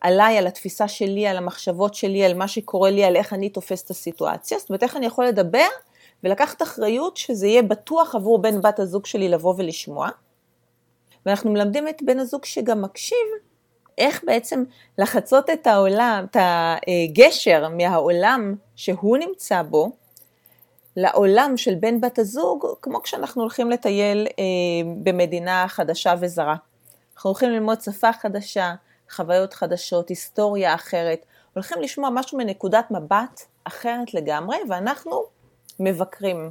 [0.00, 3.84] עליי, על התפיסה שלי, על המחשבות שלי, על מה שקורה לי, על איך אני תופס
[3.84, 5.66] את הסיטואציה, זאת אומרת איך אני יכול לדבר
[6.24, 10.08] ולקחת אחריות שזה יהיה בטוח עבור בן בת הזוג שלי לבוא ולשמוע.
[11.26, 13.18] ואנחנו מלמדים את בן הזוג שגם מקשיב,
[13.98, 14.64] איך בעצם
[14.98, 19.92] לחצות את העולם, את הגשר מהעולם שהוא נמצא בו,
[21.00, 24.44] לעולם של בן בת הזוג, כמו כשאנחנו הולכים לטייל אה,
[25.02, 26.56] במדינה חדשה וזרה.
[27.14, 28.74] אנחנו הולכים ללמוד שפה חדשה,
[29.10, 35.22] חוויות חדשות, היסטוריה אחרת, הולכים לשמוע משהו מנקודת מבט אחרת לגמרי, ואנחנו
[35.80, 36.50] מבקרים.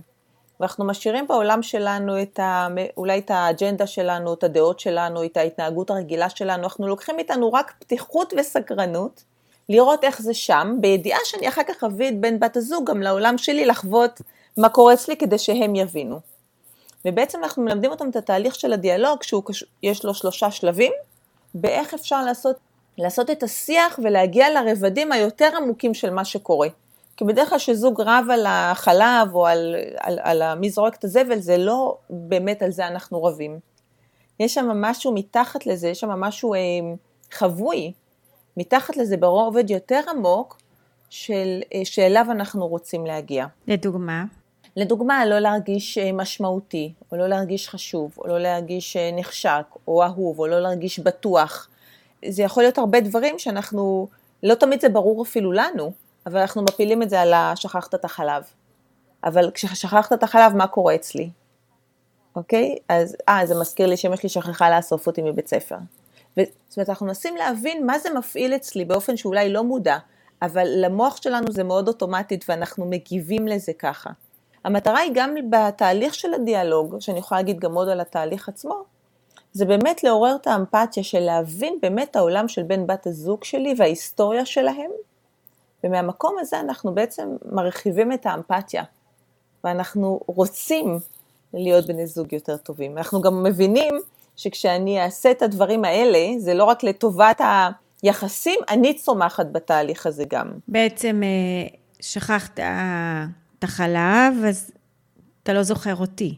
[0.60, 5.90] ואנחנו משאירים בעולם שלנו את ה, אולי את האג'נדה שלנו, את הדעות שלנו, את ההתנהגות
[5.90, 9.24] הרגילה שלנו, אנחנו לוקחים איתנו רק פתיחות וסקרנות,
[9.70, 13.38] לראות איך זה שם, בידיעה שאני אחר כך אביא את בן בת הזוג גם לעולם
[13.38, 14.22] שלי לחוות
[14.58, 16.20] מה קורה אצלי כדי שהם יבינו.
[17.06, 20.92] ובעצם אנחנו מלמדים אותם את התהליך של הדיאלוג, שיש לו שלושה שלבים,
[21.54, 22.56] באיך אפשר לעשות,
[22.98, 26.68] לעשות את השיח ולהגיע לרבדים היותר עמוקים של מה שקורה.
[27.18, 31.04] כי בדרך כלל כשזוג רב על החלב או על, על, על, על מי זורק את
[31.04, 33.60] הזבל, זה לא באמת על זה אנחנו רבים.
[34.40, 36.60] יש שם משהו מתחת לזה, יש שם משהו אה,
[37.32, 37.92] חבוי,
[38.58, 40.58] מתחת לזה ברובד יותר עמוק,
[41.10, 43.46] של, אה, שאליו אנחנו רוצים להגיע.
[43.68, 44.24] לדוגמה?
[44.78, 50.04] לדוגמה, לא להרגיש אה, משמעותי, או לא להרגיש חשוב, או לא להרגיש אה, נחשק, או
[50.04, 51.70] אהוב, או לא להרגיש בטוח.
[52.26, 54.08] זה יכול להיות הרבה דברים שאנחנו,
[54.44, 55.92] לא תמיד זה ברור אפילו לנו,
[56.26, 58.44] אבל אנחנו מפילים את זה על השכחת את החלב.
[59.24, 61.30] אבל כששכחת את החלב, מה קורה אצלי?
[62.36, 62.76] אוקיי?
[62.90, 65.78] אז, אה, זה מזכיר לי שאמא שלי שכחה לאסוף אותי מבית ספר.
[66.38, 69.98] ו, זאת אומרת, אנחנו מנסים להבין מה זה מפעיל אצלי באופן שאולי לא מודע,
[70.42, 74.10] אבל למוח שלנו זה מאוד אוטומטית ואנחנו מגיבים לזה ככה.
[74.64, 78.84] המטרה היא גם בתהליך של הדיאלוג, שאני יכולה להגיד גם עוד על התהליך עצמו,
[79.54, 84.46] זה באמת לעורר את האמפתיה של להבין באמת העולם של בן בת הזוג שלי וההיסטוריה
[84.46, 84.92] שלהם,
[85.84, 88.84] ומהמקום הזה אנחנו בעצם מרחיבים את האמפתיה,
[89.64, 91.00] ואנחנו רוצים
[91.54, 92.98] להיות בני זוג יותר טובים.
[92.98, 93.94] אנחנו גם מבינים
[94.36, 97.42] שכשאני אעשה את הדברים האלה, זה לא רק לטובת
[98.04, 100.52] היחסים, אני צומחת בתהליך הזה גם.
[100.68, 101.68] בעצם אה,
[102.00, 102.60] שכחת
[103.60, 104.72] את החלב, אז
[105.44, 106.36] אתה לא זוכר אותי.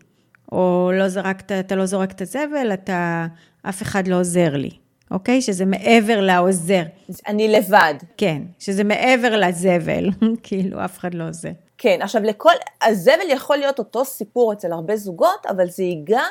[0.52, 3.28] או לא זרקת, אתה לא זורק את הזבל, אתה,
[3.70, 4.70] אף אחד לא עוזר לי,
[5.12, 5.42] אוקיי?
[5.42, 6.84] שזה מעבר לעוזר.
[7.28, 7.94] אני לבד.
[8.18, 10.10] כן, שזה מעבר לזבל,
[10.44, 11.52] כאילו, אף אחד לא עוזר.
[11.78, 16.24] כן, עכשיו לכל, הזבל יכול להיות אותו סיפור אצל הרבה זוגות, אבל זה ייגע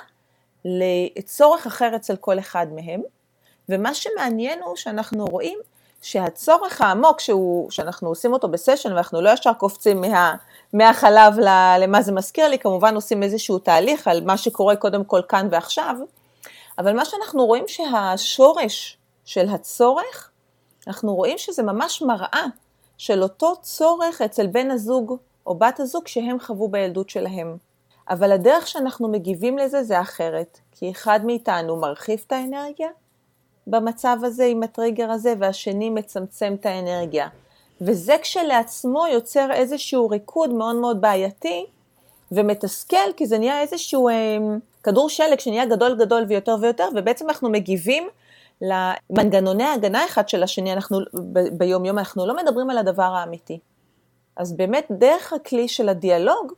[0.65, 3.01] לצורך אחר אצל כל אחד מהם.
[3.69, 5.59] ומה שמעניין הוא שאנחנו רואים
[6.03, 10.35] שהצורך העמוק שהוא, שאנחנו עושים אותו בסשן ואנחנו לא ישר קופצים מה,
[10.73, 11.35] מהחלב
[11.79, 15.97] למה זה מזכיר לי, כמובן עושים איזשהו תהליך על מה שקורה קודם כל כאן ועכשיו,
[16.79, 20.31] אבל מה שאנחנו רואים שהשורש של הצורך,
[20.87, 22.45] אנחנו רואים שזה ממש מראה
[22.99, 27.57] של אותו צורך אצל בן הזוג או בת הזוג שהם חוו בילדות שלהם.
[28.11, 32.89] אבל הדרך שאנחנו מגיבים לזה זה אחרת, כי אחד מאיתנו מרחיב את האנרגיה
[33.71, 37.29] במצב הזה עם הטריגר הזה, והשני מצמצם את האנרגיה.
[37.81, 41.67] וזה כשלעצמו יוצר איזשהו ריקוד מאוד מאוד בעייתי
[42.33, 44.15] ומתסכל, כי זה נהיה איזשהו אה,
[44.83, 48.09] כדור שלג שנהיה גדול גדול ויותר ויותר, ובעצם אנחנו מגיבים
[48.61, 50.99] למנגנוני ההגנה אחד של השני, אנחנו
[51.33, 53.59] ב- ביום יום, אנחנו לא מדברים על הדבר האמיתי.
[54.37, 56.53] אז באמת דרך הכלי של הדיאלוג,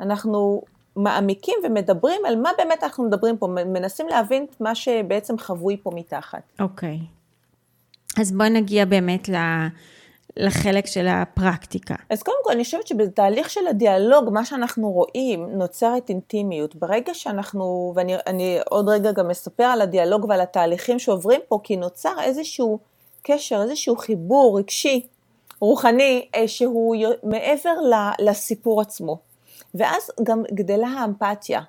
[0.00, 0.62] אנחנו
[0.96, 5.90] מעמיקים ומדברים על מה באמת אנחנו מדברים פה, מנסים להבין את מה שבעצם חבוי פה
[5.94, 6.42] מתחת.
[6.60, 6.98] אוקיי.
[6.98, 8.20] Okay.
[8.20, 9.36] אז בואי נגיע באמת ל...
[10.36, 11.94] לחלק של הפרקטיקה.
[12.10, 16.74] אז קודם כל, אני חושבת שבתהליך של הדיאלוג, מה שאנחנו רואים, נוצרת אינטימיות.
[16.74, 22.14] ברגע שאנחנו, ואני עוד רגע גם אספר על הדיאלוג ועל התהליכים שעוברים פה, כי נוצר
[22.22, 22.78] איזשהו
[23.22, 25.06] קשר, איזשהו חיבור רגשי,
[25.60, 27.74] רוחני, אה, שהוא מעבר
[28.18, 29.18] לסיפור עצמו.
[29.78, 31.60] ואז גם גדלה האמפתיה,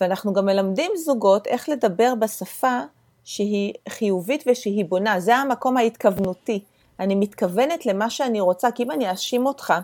[0.00, 2.80] ואנחנו גם מלמדים זוגות איך לדבר בשפה
[3.24, 6.60] שהיא חיובית ושהיא בונה, זה המקום ההתכוונותי.
[7.00, 9.74] אני מתכוונת למה שאני רוצה, כי אם אני אאשים אותך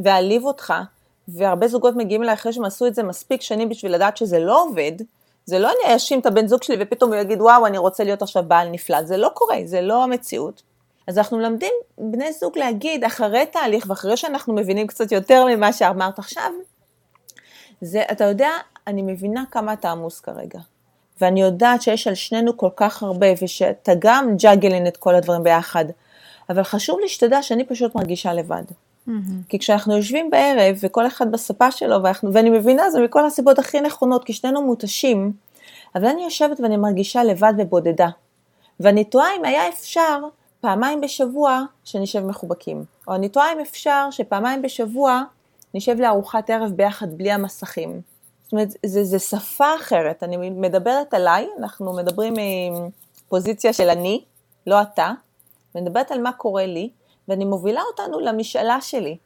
[0.00, 0.74] ואעליב אותך,
[1.28, 4.62] והרבה זוגות מגיעים אליי אחרי שהם עשו את זה מספיק שנים בשביל לדעת שזה לא
[4.62, 4.92] עובד,
[5.46, 8.22] זה לא אני אאשים את הבן זוג שלי ופתאום הוא יגיד וואו אני רוצה להיות
[8.22, 10.62] עכשיו בעל נפלא, זה לא קורה, זה לא המציאות.
[11.06, 16.18] אז אנחנו מלמדים בני זוג להגיד אחרי תהליך ואחרי שאנחנו מבינים קצת יותר ממה שאמרת
[16.18, 16.52] עכשיו,
[17.80, 18.50] זה, אתה יודע,
[18.86, 20.58] אני מבינה כמה אתה עמוס כרגע.
[21.20, 25.84] ואני יודעת שיש על שנינו כל כך הרבה, ושאתה גם ג'אגלין את כל הדברים ביחד.
[26.50, 28.62] אבל חשוב לי שתדע שאני פשוט מרגישה לבד.
[29.08, 29.10] Mm-hmm.
[29.48, 33.80] כי כשאנחנו יושבים בערב, וכל אחד בספה שלו, ואנחנו, ואני מבינה זה מכל הסיבות הכי
[33.80, 35.32] נכונות, כי שנינו מותשים,
[35.94, 38.08] אבל אני יושבת ואני מרגישה לבד ובודדה.
[38.80, 40.18] ואני תוהה אם היה אפשר
[40.60, 42.84] פעמיים בשבוע שנשב מחובקים.
[43.08, 45.22] או אני תוהה אם אפשר שפעמיים בשבוע
[45.76, 48.00] נשב לארוחת ערב ביחד בלי המסכים.
[48.42, 52.34] זאת אומרת, זה, זה שפה אחרת, אני מדברת עליי, אנחנו מדברים
[53.26, 54.24] מפוזיציה של אני,
[54.66, 55.12] לא אתה,
[55.74, 56.90] מדברת על מה קורה לי,
[57.28, 59.16] ואני מובילה אותנו למשאלה שלי.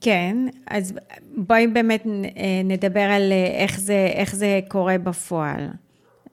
[0.00, 0.92] כן, אז
[1.36, 5.68] בואי באמת אה, נדבר על אה, איך זה, איך זה קורה בפועל.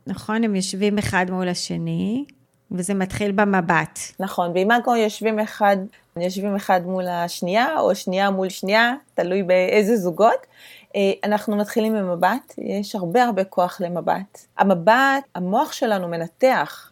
[0.07, 2.25] נכון, הם יושבים אחד מול השני,
[2.71, 3.99] וזה מתחיל במבט.
[4.19, 5.77] נכון, ואם אנחנו יושבים אחד,
[6.21, 10.47] יושבים אחד מול השנייה, או שנייה מול שנייה, תלוי באיזה זוגות,
[10.95, 14.45] אה, אנחנו מתחילים במבט, יש הרבה הרבה כוח למבט.
[14.57, 16.91] המבט, המוח שלנו מנתח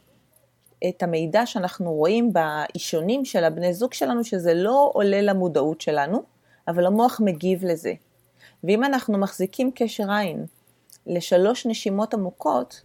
[0.89, 6.23] את המידע שאנחנו רואים באישונים של הבני זוג שלנו, שזה לא עולה למודעות שלנו,
[6.67, 7.93] אבל המוח מגיב לזה.
[8.63, 10.45] ואם אנחנו מחזיקים קשר עין
[11.07, 12.81] לשלוש נשימות עמוקות,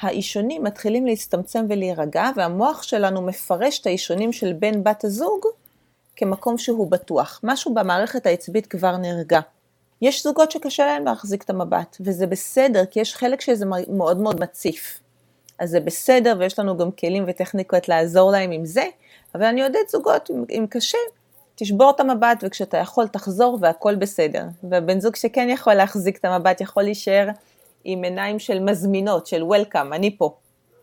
[0.00, 5.40] האישונים מתחילים להצטמצם ולהירגע, והמוח שלנו מפרש את האישונים של בן בת הזוג
[6.16, 7.40] כמקום שהוא בטוח.
[7.42, 9.40] משהו במערכת העצבית כבר נרגע.
[10.02, 14.40] יש זוגות שקשה להם להחזיק את המבט, וזה בסדר, כי יש חלק שזה מאוד מאוד
[14.40, 15.00] מציף.
[15.58, 18.84] אז זה בסדר, ויש לנו גם כלים וטכניקות לעזור להם עם זה,
[19.34, 20.98] אבל אני יודעת זוגות, אם, אם קשה,
[21.54, 24.44] תשבור את המבט, וכשאתה יכול תחזור והכל בסדר.
[24.70, 27.28] והבן זוג שכן יכול להחזיק את המבט, יכול להישאר
[27.84, 30.34] עם עיניים של מזמינות, של וולקאם, אני פה.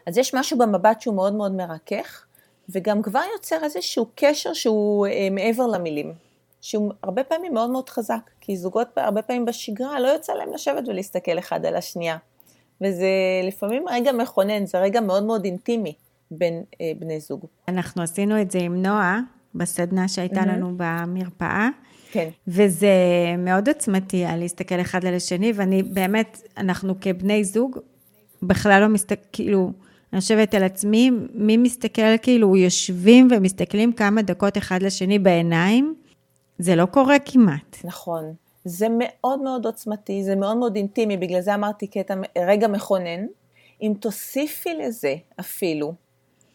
[0.07, 2.25] אז יש משהו במבט שהוא מאוד מאוד מרכך,
[2.71, 6.13] וגם כבר יוצר איזשהו קשר שהוא אה, מעבר למילים,
[6.61, 10.87] שהוא הרבה פעמים מאוד מאוד חזק, כי זוגות הרבה פעמים בשגרה לא יוצא להם לשבת
[10.87, 12.17] ולהסתכל אחד על השנייה.
[12.81, 13.07] וזה
[13.43, 15.93] לפעמים רגע מכונן, זה רגע מאוד מאוד אינטימי
[16.31, 17.45] בין אה, בני זוג.
[17.67, 19.19] אנחנו עשינו את זה עם נועה,
[19.55, 20.45] בסדנה שהייתה mm-hmm.
[20.45, 21.69] לנו במרפאה.
[22.11, 22.29] כן.
[22.47, 22.93] וזה
[23.37, 27.77] מאוד עוצמתי, על להסתכל אחד על השני, ואני באמת, אנחנו כבני זוג,
[28.43, 29.71] בכלל לא מסתכל, כאילו,
[30.13, 35.95] אני חושבת על עצמי, מי מסתכל, כאילו, יושבים ומסתכלים כמה דקות אחד לשני בעיניים,
[36.59, 37.77] זה לא קורה כמעט.
[37.83, 38.33] נכון.
[38.65, 43.25] זה מאוד מאוד עוצמתי, זה מאוד מאוד אינטימי, בגלל זה אמרתי קטע, רגע מכונן.
[43.81, 45.93] אם תוסיפי לזה אפילו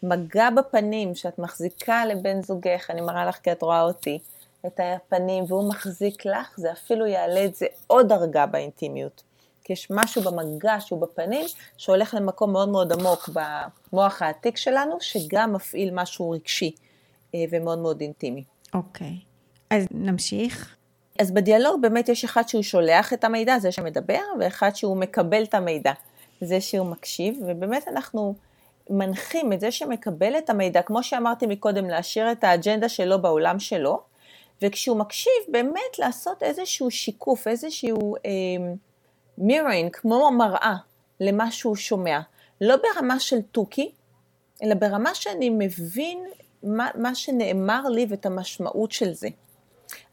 [0.02, 4.18] מגע בפנים שאת מחזיקה לבן זוגך, אני מראה לך כי את רואה אותי,
[4.66, 9.22] את הפנים והוא מחזיק לך, זה אפילו יעלה את זה עוד דרגה באינטימיות.
[9.64, 11.46] כי יש משהו במגע שהוא בפנים,
[11.76, 16.74] שהולך למקום מאוד מאוד עמוק במוח העתיק שלנו, שגם מפעיל משהו רגשי
[17.34, 18.44] אה, ומאוד מאוד אינטימי.
[18.74, 19.76] אוקיי, okay.
[19.76, 20.76] אז נמשיך.
[21.18, 25.54] אז בדיאלוג באמת יש אחד שהוא שולח את המידע, זה שמדבר, ואחד שהוא מקבל את
[25.54, 25.92] המידע,
[26.40, 28.34] זה שהוא מקשיב, ובאמת אנחנו
[28.90, 34.00] מנחים את זה שמקבל את המידע, כמו שאמרתי מקודם, להשאיר את האג'נדה שלו בעולם שלו,
[34.62, 38.14] וכשהוא מקשיב, באמת לעשות איזשהו שיקוף, איזשהו
[39.38, 40.74] מירינג, כמו מראה
[41.20, 42.20] למה שהוא שומע,
[42.60, 43.90] לא ברמה של תוכי,
[44.62, 46.24] אלא ברמה שאני מבין
[46.62, 49.28] מה, מה שנאמר לי ואת המשמעות של זה.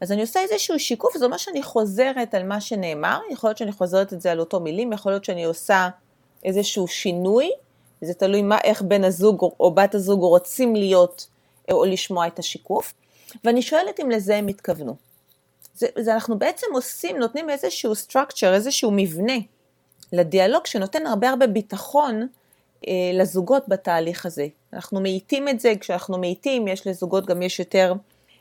[0.00, 3.72] אז אני עושה איזשהו שיקוף, זה אומר שאני חוזרת על מה שנאמר, יכול להיות שאני
[3.72, 5.88] חוזרת את זה על אותו מילים, יכול להיות שאני עושה
[6.44, 7.50] איזשהו שינוי,
[8.00, 11.26] זה תלוי מה, איך בן הזוג או בת הזוג רוצים להיות
[11.70, 12.94] או לשמוע את השיקוף,
[13.44, 14.96] ואני שואלת אם לזה הם התכוונו.
[15.74, 19.36] זה, זה אנחנו בעצם עושים, נותנים איזשהו structure, איזשהו מבנה
[20.12, 22.28] לדיאלוג שנותן הרבה הרבה ביטחון
[22.88, 24.46] אה, לזוגות בתהליך הזה.
[24.72, 27.92] אנחנו מאיטים את זה, כשאנחנו מאיטים, יש לזוגות גם יש יותר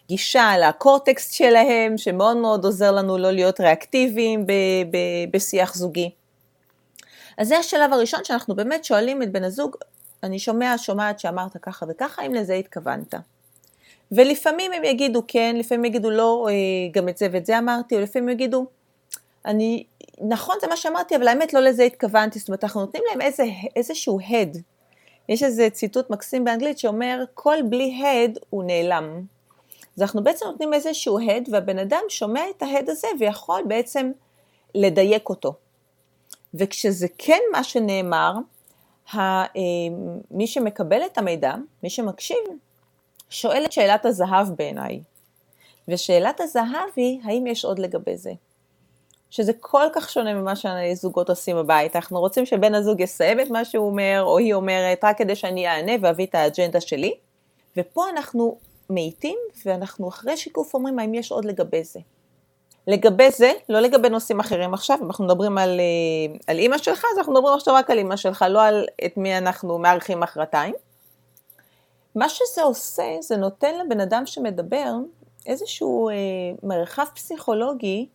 [0.08, 4.52] גישה לקורטקסט שלהם, שמאוד מאוד עוזר לנו לא להיות ריאקטיביים ב-
[4.92, 6.12] ב- בשיח זוגי.
[7.38, 9.76] אז זה השלב הראשון שאנחנו באמת שואלים את בן הזוג,
[10.24, 13.14] אני שומע, שומעת שאמרת ככה וככה, אם לזה התכוונת.
[14.12, 16.54] ולפעמים הם יגידו כן, לפעמים יגידו לא, אה,
[16.92, 18.66] גם את זה ואת זה אמרתי, או לפעמים יגידו,
[19.46, 19.84] אני,
[20.22, 23.44] נכון זה מה שאמרתי, אבל האמת לא לזה התכוונתי, זאת אומרת אנחנו נותנים להם איזה,
[23.76, 24.58] איזשהו הד.
[25.30, 29.22] יש איזה ציטוט מקסים באנגלית שאומר, קול בלי הד הוא נעלם.
[29.98, 34.12] אז אנחנו בעצם נותנים איזשהו הד, והבן אדם שומע את ההד הזה ויכול בעצם
[34.76, 35.54] לדייק אותו.
[36.54, 38.34] וכשזה כן מה שנאמר,
[39.16, 39.46] אה,
[40.32, 42.38] מי שמקבל את המידע, מי שמקשיב,
[43.32, 45.02] שואל את שאלת הזהב בעיניי.
[45.88, 48.32] ושאלת הזהב היא, האם יש עוד לגבי זה?
[49.30, 51.96] שזה כל כך שונה ממה שהזוגות עושים בבית.
[51.96, 55.68] אנחנו רוצים שבן הזוג יסיים את מה שהוא אומר, או היא אומרת, רק כדי שאני
[55.68, 57.14] אענה ואביא את האג'נדה שלי.
[57.78, 58.58] ופה אנחנו
[58.90, 62.00] מאיטים, ואנחנו אחרי שיקוף אומרים, האם יש עוד לגבי זה?
[62.88, 67.06] לגבי זה, לא לגבי נושאים אחרים עכשיו, אם אנחנו מדברים על, אה, על אימא שלך,
[67.14, 70.74] אז אנחנו מדברים עכשיו רק על אימא שלך, לא על את מי אנחנו מארחים מחרתיים.
[72.16, 74.94] מה שזה עושה, זה נותן לבן אדם שמדבר
[75.46, 76.16] איזשהו אה,
[76.64, 78.10] מרחב פסיכולוגי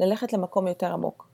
[0.00, 1.28] ללכת למקום יותר עמוק.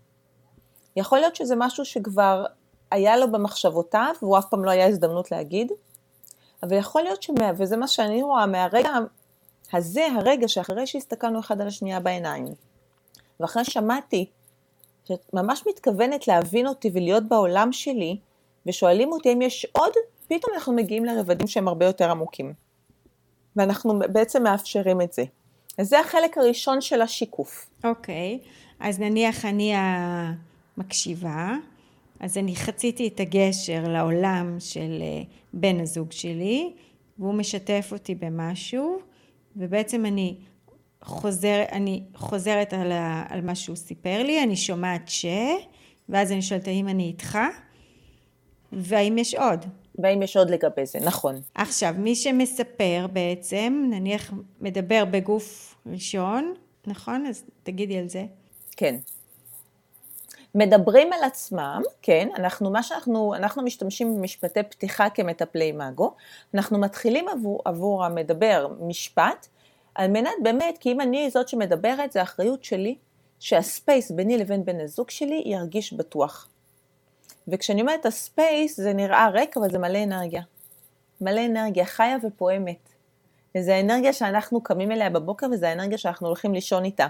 [0.97, 2.45] יכול להיות שזה משהו שכבר
[2.91, 5.73] היה לו במחשבותיו, והוא אף פעם לא היה הזדמנות להגיד,
[6.63, 8.91] אבל יכול להיות שמה, וזה מה שאני רואה, מהרגע
[9.73, 12.47] הזה, הרגע שאחרי שהסתכלנו אחד על השנייה בעיניים,
[13.41, 14.27] ואחרי שמעתי
[15.05, 18.17] שאת ממש מתכוונת להבין אותי ולהיות בעולם שלי,
[18.67, 19.93] ושואלים אותי אם יש עוד,
[20.27, 22.53] פתאום אנחנו מגיעים לרבדים שהם הרבה יותר עמוקים.
[23.57, 25.25] ואנחנו בעצם מאפשרים את זה.
[25.79, 27.71] אז זה החלק הראשון של השיקוף.
[27.85, 28.47] אוקיי, okay.
[28.81, 31.53] אז נניח אני המקשיבה,
[32.21, 36.73] אז אני חציתי את הגשר לעולם של אה, בן הזוג שלי,
[37.19, 38.99] והוא משתף אותי במשהו,
[39.57, 40.37] ובעצם אני,
[41.03, 45.27] חוזר, אני חוזרת על, ה, על מה שהוא סיפר לי, אני שומעת ש,
[46.09, 47.39] ואז אני שואלת האם אני איתך,
[48.73, 49.65] והאם יש עוד.
[49.99, 51.41] והאם יש עוד לגבי זה, נכון.
[51.55, 56.55] עכשיו, מי שמספר בעצם, נניח מדבר בגוף ראשון,
[56.87, 57.27] נכון?
[57.27, 58.25] אז תגידי על זה.
[58.77, 58.97] כן.
[60.55, 66.15] מדברים על עצמם, כן, אנחנו, מה שאנחנו, אנחנו משתמשים במשפטי פתיחה כמטפלי מאגו,
[66.55, 69.47] אנחנו מתחילים עבור, עבור המדבר משפט,
[69.95, 72.97] על מנת באמת, כי אם אני זאת שמדברת, זה אחריות שלי,
[73.41, 76.49] שהספייס ביני לבין בן הזוג שלי ירגיש בטוח.
[77.49, 80.43] וכשאני אומרת הספייס זה נראה ריק, אבל זה מלא אנרגיה.
[81.21, 82.89] מלא אנרגיה חיה ופועמת.
[83.57, 87.07] וזו האנרגיה שאנחנו קמים אליה בבוקר, וזו האנרגיה שאנחנו הולכים לישון איתה.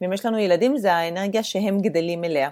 [0.00, 2.50] ואם יש לנו ילדים, זה האנרגיה שהם גדלים אליה.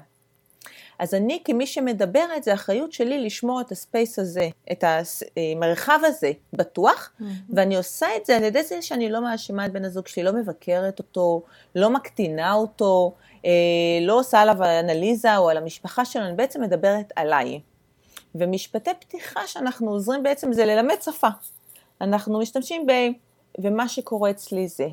[0.99, 7.11] אז אני כמי שמדברת, זה אחריות שלי לשמור את הספייס הזה, את המרחב הזה בטוח,
[7.11, 7.25] mm-hmm.
[7.51, 10.33] ואני עושה את זה על ידי זה שאני לא מאשימה את בן הזוג שלי, לא
[10.33, 11.43] מבקרת אותו,
[11.75, 13.51] לא מקטינה אותו, אה,
[14.01, 17.61] לא עושה עליו אנליזה או על המשפחה שלו, אני בעצם מדברת עליי.
[18.35, 21.29] ומשפטי פתיחה שאנחנו עוזרים בעצם זה ללמד שפה.
[22.01, 22.93] אנחנו משתמשים ב...
[23.59, 24.89] ומה שקורה אצלי זה.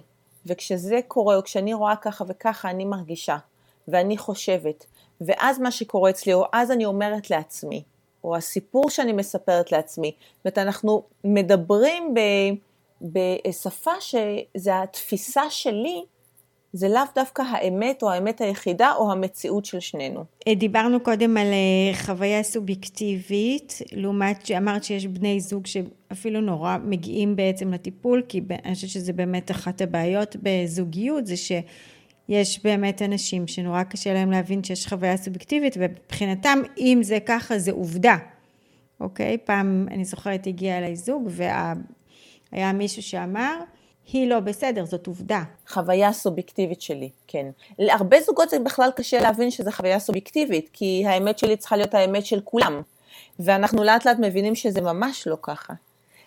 [0.45, 3.37] וכשזה קורה, או כשאני רואה ככה וככה, אני מרגישה,
[3.87, 4.85] ואני חושבת,
[5.21, 7.83] ואז מה שקורה אצלי, או אז אני אומרת לעצמי,
[8.23, 12.19] או הסיפור שאני מספרת לעצמי, זאת אומרת, אנחנו מדברים ב,
[13.01, 16.03] בשפה שזה התפיסה שלי,
[16.73, 20.23] זה לאו דווקא האמת או האמת היחידה או המציאות של שנינו.
[20.47, 27.35] אה, דיברנו קודם על אה, חוויה סובייקטיבית, לעומת שאמרת שיש בני זוג שאפילו נורא מגיעים
[27.35, 31.35] בעצם לטיפול, כי אני חושבת שזה באמת אחת הבעיות בזוגיות, זה
[32.27, 37.71] שיש באמת אנשים שנורא קשה להם להבין שיש חוויה סובייקטיבית, ומבחינתם אם זה ככה זה
[37.71, 38.15] עובדה,
[38.99, 39.37] אוקיי?
[39.37, 41.29] פעם אני זוכרת הגיע אליי זוג
[42.51, 43.59] והיה מישהו שאמר
[44.13, 45.43] היא לא בסדר, זאת עובדה.
[45.67, 47.45] חוויה סובייקטיבית שלי, כן.
[47.79, 52.25] להרבה זוגות זה בכלל קשה להבין שזה חוויה סובייקטיבית, כי האמת שלי צריכה להיות האמת
[52.25, 52.81] של כולם.
[53.39, 55.73] ואנחנו לאט לאט מבינים שזה ממש לא ככה.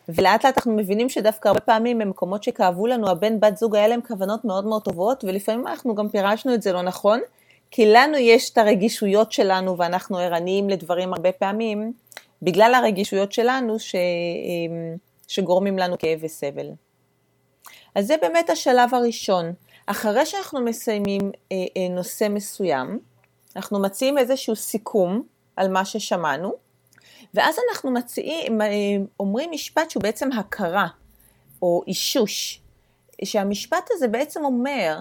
[0.09, 4.01] ולאט לאט אנחנו מבינים שדווקא הרבה פעמים במקומות שכאבו לנו, הבן בת זוג היה להם
[4.09, 7.21] כוונות מאוד מאוד טובות, ולפעמים אנחנו גם פירשנו את זה לא נכון,
[7.71, 11.93] כי לנו יש את הרגישויות שלנו ואנחנו ערניים לדברים הרבה פעמים,
[12.43, 14.97] בגלל הרגישויות שלנו ש, אמ,
[15.29, 16.71] שגורמים לנו כאב וסבל.
[17.95, 19.53] אז זה באמת השלב הראשון.
[19.87, 21.21] אחרי שאנחנו מסיימים
[21.53, 22.99] אה, אה, נושא מסוים,
[23.57, 25.23] אנחנו מציעים איזשהו סיכום
[25.57, 26.55] על מה ששמענו,
[27.35, 28.69] ואז אנחנו מציעים, אה,
[29.21, 30.87] אומרים משפט שהוא בעצם הכרה
[31.63, 32.61] או אישוש,
[33.25, 34.99] שהמשפט הזה בעצם אומר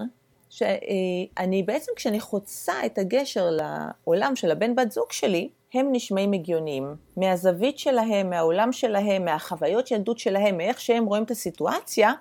[0.49, 6.95] שאני בעצם כשאני חוצה את הגשר לעולם של הבן בת זוג שלי, הם נשמעים הגיוניים.
[7.17, 12.13] מהזווית שלהם, מהעולם שלהם, מהחוויות ילדות שלהם, מאיך שהם רואים את הסיטואציה,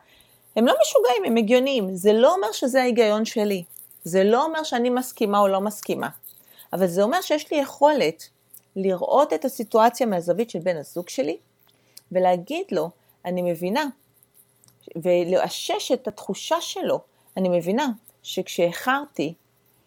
[0.57, 1.94] הם לא משוגעים, הם הגיוניים.
[1.94, 3.64] זה לא אומר שזה ההיגיון שלי.
[4.04, 6.09] זה לא אומר שאני מסכימה או לא מסכימה.
[6.72, 8.28] אבל זה אומר שיש לי יכולת
[8.76, 11.36] לראות את הסיטואציה מהזווית של בן הזוג שלי,
[12.12, 12.90] ולהגיד לו,
[13.24, 13.86] אני מבינה,
[14.96, 17.00] ולאשש את התחושה שלו.
[17.36, 17.88] אני מבינה
[18.22, 19.34] שכשאיחרתי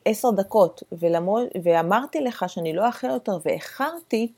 [0.06, 4.32] עשר דקות ולמוד, ואמרתי לך שאני לא אאחר יותר ואיחרתי,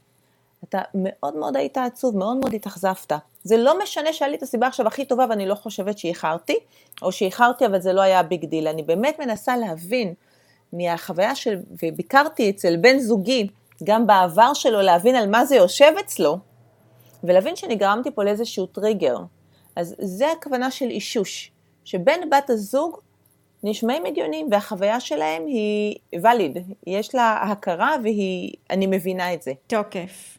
[0.63, 3.11] אתה מאוד מאוד היית עצוב, מאוד מאוד התאכזבת.
[3.43, 6.55] זה לא משנה שהיה לי את הסיבה עכשיו הכי טובה ואני לא חושבת שאיחרתי,
[7.01, 8.67] או שאיחרתי אבל זה לא היה big deal.
[8.67, 10.13] אני באמת מנסה להבין
[10.73, 13.47] מהחוויה של, וביקרתי אצל בן זוגי,
[13.83, 16.37] גם בעבר שלו, להבין על מה זה יושב אצלו,
[17.23, 19.17] ולהבין שאני גרמתי פה לאיזשהו טריגר.
[19.75, 21.51] אז זה הכוונה של אישוש,
[21.85, 22.99] שבן בת הזוג
[23.63, 26.57] נשמעים הגיוניים והחוויה שלהם היא valid,
[26.87, 29.51] יש לה הכרה והיא, אני מבינה את זה.
[29.67, 30.37] תוקף.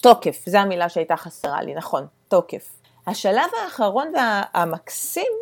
[0.00, 2.72] תוקף, זו המילה שהייתה חסרה לי, נכון, תוקף.
[3.06, 5.32] השלב האחרון והמקסים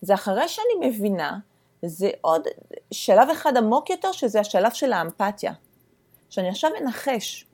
[0.00, 1.38] זה אחרי שאני מבינה,
[1.82, 2.42] זה עוד
[2.90, 5.52] שלב אחד עמוק יותר שזה השלב של האמפתיה.
[6.32, 7.46] שאני עכשיו אנחש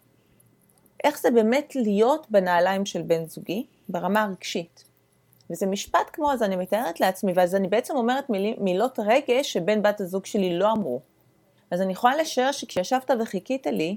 [1.05, 4.85] איך זה באמת להיות בנעליים של בן זוגי ברמה הרגשית.
[5.51, 9.83] וזה משפט כמו, אז אני מתארת לעצמי, ואז אני בעצם אומרת מיל, מילות רגש שבן
[9.83, 11.01] בת הזוג שלי לא אמרו.
[11.71, 13.97] אז אני יכולה לשער שכשישבת וחיכית לי,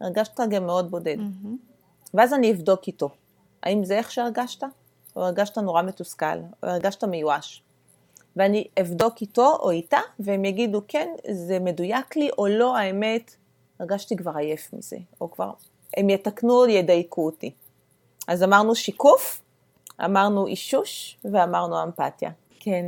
[0.00, 1.16] הרגשת גם מאוד בודד.
[1.18, 2.14] Mm-hmm.
[2.14, 3.08] ואז אני אבדוק איתו,
[3.62, 4.62] האם זה איך שהרגשת?
[5.16, 7.62] או הרגשת נורא מתוסכל, או הרגשת מיואש.
[8.36, 13.36] ואני אבדוק איתו או איתה, והם יגידו, כן, זה מדויק לי, או לא, האמת,
[13.80, 15.50] הרגשתי כבר עייף מזה, או כבר,
[15.96, 17.50] הם יתקנו, ידייקו אותי.
[18.28, 19.42] אז אמרנו שיקוף,
[20.04, 22.30] אמרנו אישוש ואמרנו אמפתיה.
[22.60, 22.86] כן.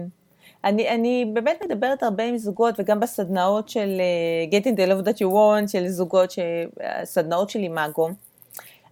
[0.65, 5.19] אני, אני באמת מדברת הרבה עם זוגות, וגם בסדנאות של uh, Getting the Love That
[5.19, 6.39] You Want, של זוגות, ש...
[6.81, 8.09] הסדנאות של אימאגו,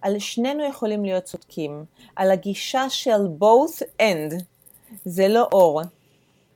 [0.01, 1.85] על שנינו יכולים להיות צודקים,
[2.15, 4.43] על הגישה של both end,
[5.05, 5.81] זה לא אור.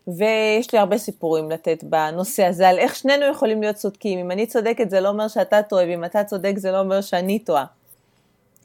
[0.08, 4.20] ויש לי הרבה סיפורים לתת בנושא הזה, על איך שנינו יכולים להיות צודקים.
[4.20, 7.40] אם אני צודקת זה לא אומר שאתה טועה, ואם אתה צודק זה לא אומר שאני
[7.40, 7.66] טועה.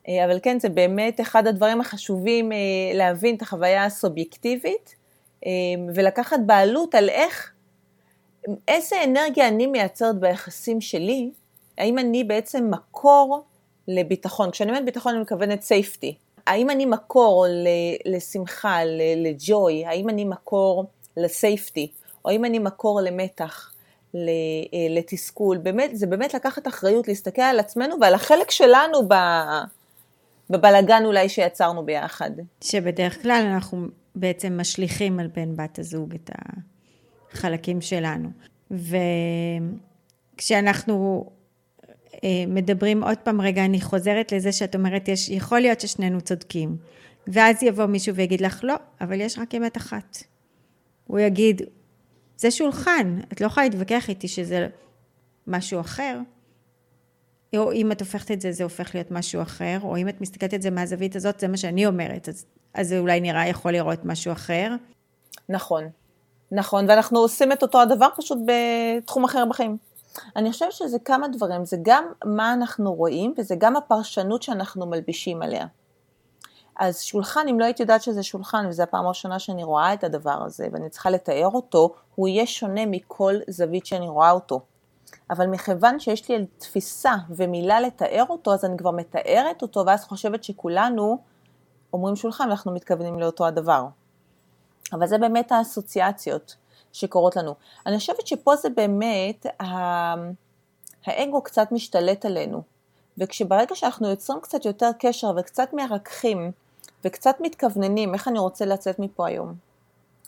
[0.09, 2.59] אה, אבל כן, זה באמת אחד הדברים החשובים אה,
[2.95, 4.95] להבין את החוויה הסובייקטיבית
[5.47, 5.51] אה,
[5.95, 7.53] ולקחת בעלות על איך,
[8.69, 11.31] איזה אנרגיה אני מייצרת ביחסים שלי,
[11.79, 13.45] האם אני בעצם מקור
[13.89, 16.13] לביטחון, כשאני אומרת ביטחון אני מכוונת safety,
[16.47, 17.47] האם אני מקור
[18.05, 18.79] לשמחה,
[19.17, 20.85] לג'וי, האם אני מקור
[21.17, 21.91] לסייפטי,
[22.25, 23.73] או האם אני מקור למתח,
[24.91, 29.15] לתסכול, באמת, זה באמת לקחת אחריות, להסתכל על עצמנו ועל החלק שלנו ב...
[30.51, 32.31] בבלגן אולי שיצרנו ביחד.
[32.61, 36.31] שבדרך כלל אנחנו בעצם משליכים על בן בת הזוג את
[37.33, 38.29] החלקים שלנו.
[40.37, 41.27] וכשאנחנו
[42.25, 46.77] אה, מדברים עוד פעם, רגע, אני חוזרת לזה שאת אומרת, יש, יכול להיות ששנינו צודקים.
[47.27, 50.19] ואז יבוא מישהו ויגיד לך, לא, אבל יש רק אמת אחת.
[51.07, 51.63] הוא יגיד,
[52.37, 54.69] זה שולחן, את לא יכולה להתווכח איתי שזה
[55.47, 56.19] משהו אחר.
[57.57, 60.55] או אם את הופכת את זה, זה הופך להיות משהו אחר, או אם את מסתכלת
[60.55, 64.05] את זה מהזווית הזאת, זה מה שאני אומרת, אז, אז זה אולי נראה יכול לראות
[64.05, 64.75] משהו אחר.
[65.49, 65.85] נכון,
[66.53, 69.77] נכון, ואנחנו עושים את אותו הדבר פשוט בתחום אחר בחיים.
[70.37, 75.43] אני חושבת שזה כמה דברים, זה גם מה אנחנו רואים, וזה גם הפרשנות שאנחנו מלבישים
[75.43, 75.67] עליה.
[76.79, 80.43] אז שולחן, אם לא הייתי יודעת שזה שולחן, וזו הפעם הראשונה שאני רואה את הדבר
[80.45, 84.61] הזה, ואני צריכה לתאר אותו, הוא יהיה שונה מכל זווית שאני רואה אותו.
[85.31, 90.45] אבל מכיוון שיש לי תפיסה ומילה לתאר אותו, אז אני כבר מתארת אותו, ואז חושבת
[90.45, 91.19] שכולנו
[91.93, 93.87] אומרים שולחן ואנחנו מתכוונים לאותו הדבר.
[94.93, 96.57] אבל זה באמת האסוציאציות
[96.93, 97.55] שקורות לנו.
[97.87, 99.47] אני חושבת שפה זה באמת,
[101.07, 102.63] האגו קצת משתלט עלינו.
[103.19, 106.53] וכשברגע שאנחנו יוצרים קצת יותר קשר וקצת מרככים
[107.05, 109.55] וקצת מתכווננים איך אני רוצה לצאת מפה היום.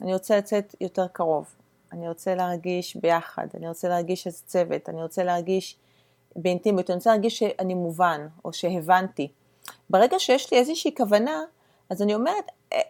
[0.00, 1.54] אני רוצה לצאת יותר קרוב.
[1.92, 5.76] אני רוצה להרגיש ביחד, אני רוצה להרגיש איזה צוות, אני רוצה להרגיש
[6.36, 9.28] באינטימיות, אני רוצה להרגיש שאני מובן או שהבנתי.
[9.90, 11.42] ברגע שיש לי איזושהי כוונה,
[11.90, 12.44] אז אני אומרת,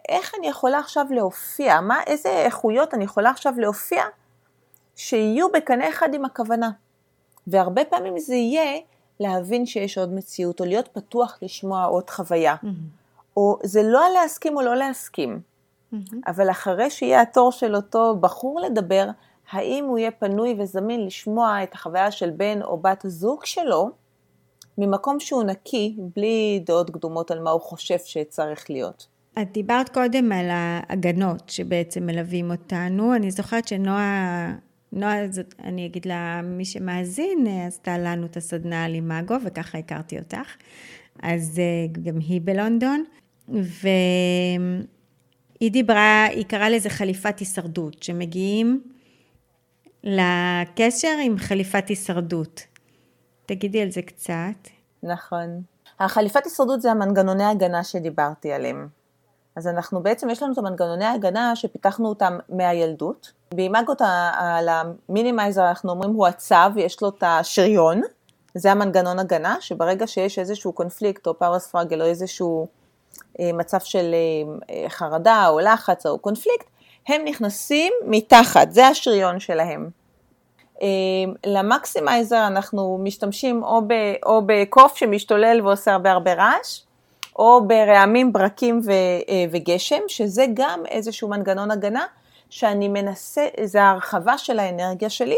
[0.09, 4.03] איך אני יכולה עכשיו להופיע, מה, איזה איכויות אני יכולה עכשיו להופיע
[4.95, 6.71] שיהיו בקנה אחד עם הכוונה.
[7.47, 8.79] והרבה פעמים זה יהיה
[9.19, 12.55] להבין שיש עוד מציאות, או להיות פתוח לשמוע עוד חוויה.
[13.37, 15.41] או זה לא על להסכים או לא להסכים,
[16.27, 19.05] אבל אחרי שיהיה התור של אותו בחור לדבר,
[19.51, 23.89] האם הוא יהיה פנוי וזמין לשמוע את החוויה של בן או בת הזוג שלו,
[24.77, 29.07] ממקום שהוא נקי, בלי דעות קדומות על מה הוא חושב שצריך להיות.
[29.41, 33.15] את דיברת קודם על ההגנות שבעצם מלווים אותנו.
[33.15, 34.53] אני זוכרת שנועה,
[34.91, 40.19] נועה, זאת, אני אגיד לה, מי שמאזין, עשתה לנו את הסדנה על אימאגו, וככה הכרתי
[40.19, 40.55] אותך.
[41.23, 43.03] אז אה, גם היא בלונדון,
[43.49, 44.81] והיא
[45.71, 48.81] דיברה, היא קראה לזה חליפת הישרדות, שמגיעים
[50.03, 52.61] לקשר עם חליפת הישרדות.
[53.45, 54.69] תגידי על זה קצת.
[55.03, 55.61] נכון.
[55.99, 58.87] החליפת הישרדות זה המנגנוני הגנה שדיברתי עליהם.
[59.55, 63.31] אז אנחנו בעצם, יש לנו את המנגנוני הגנה שפיתחנו אותם מהילדות.
[63.53, 64.01] באימגות
[64.33, 68.01] על המינימייזר אנחנו אומרים הוא הצו, יש לו את השריון,
[68.59, 72.67] זה המנגנון הגנה, שברגע שיש איזשהו קונפליקט או פאוור ספרגל או איזשהו
[73.39, 74.15] אה, מצב של
[74.69, 76.65] אה, חרדה או לחץ או קונפליקט,
[77.07, 79.89] הם נכנסים מתחת, זה השריון שלהם.
[80.81, 80.87] אה,
[81.45, 83.93] למקסימייזר אנחנו משתמשים או, ב,
[84.25, 86.81] או בקוף שמשתולל ועושה הרבה הרבה רעש,
[87.35, 88.91] או ברעמים, ברקים ו,
[89.51, 92.05] וגשם, שזה גם איזשהו מנגנון הגנה
[92.49, 95.37] שאני מנסה, זה ההרחבה של האנרגיה שלי,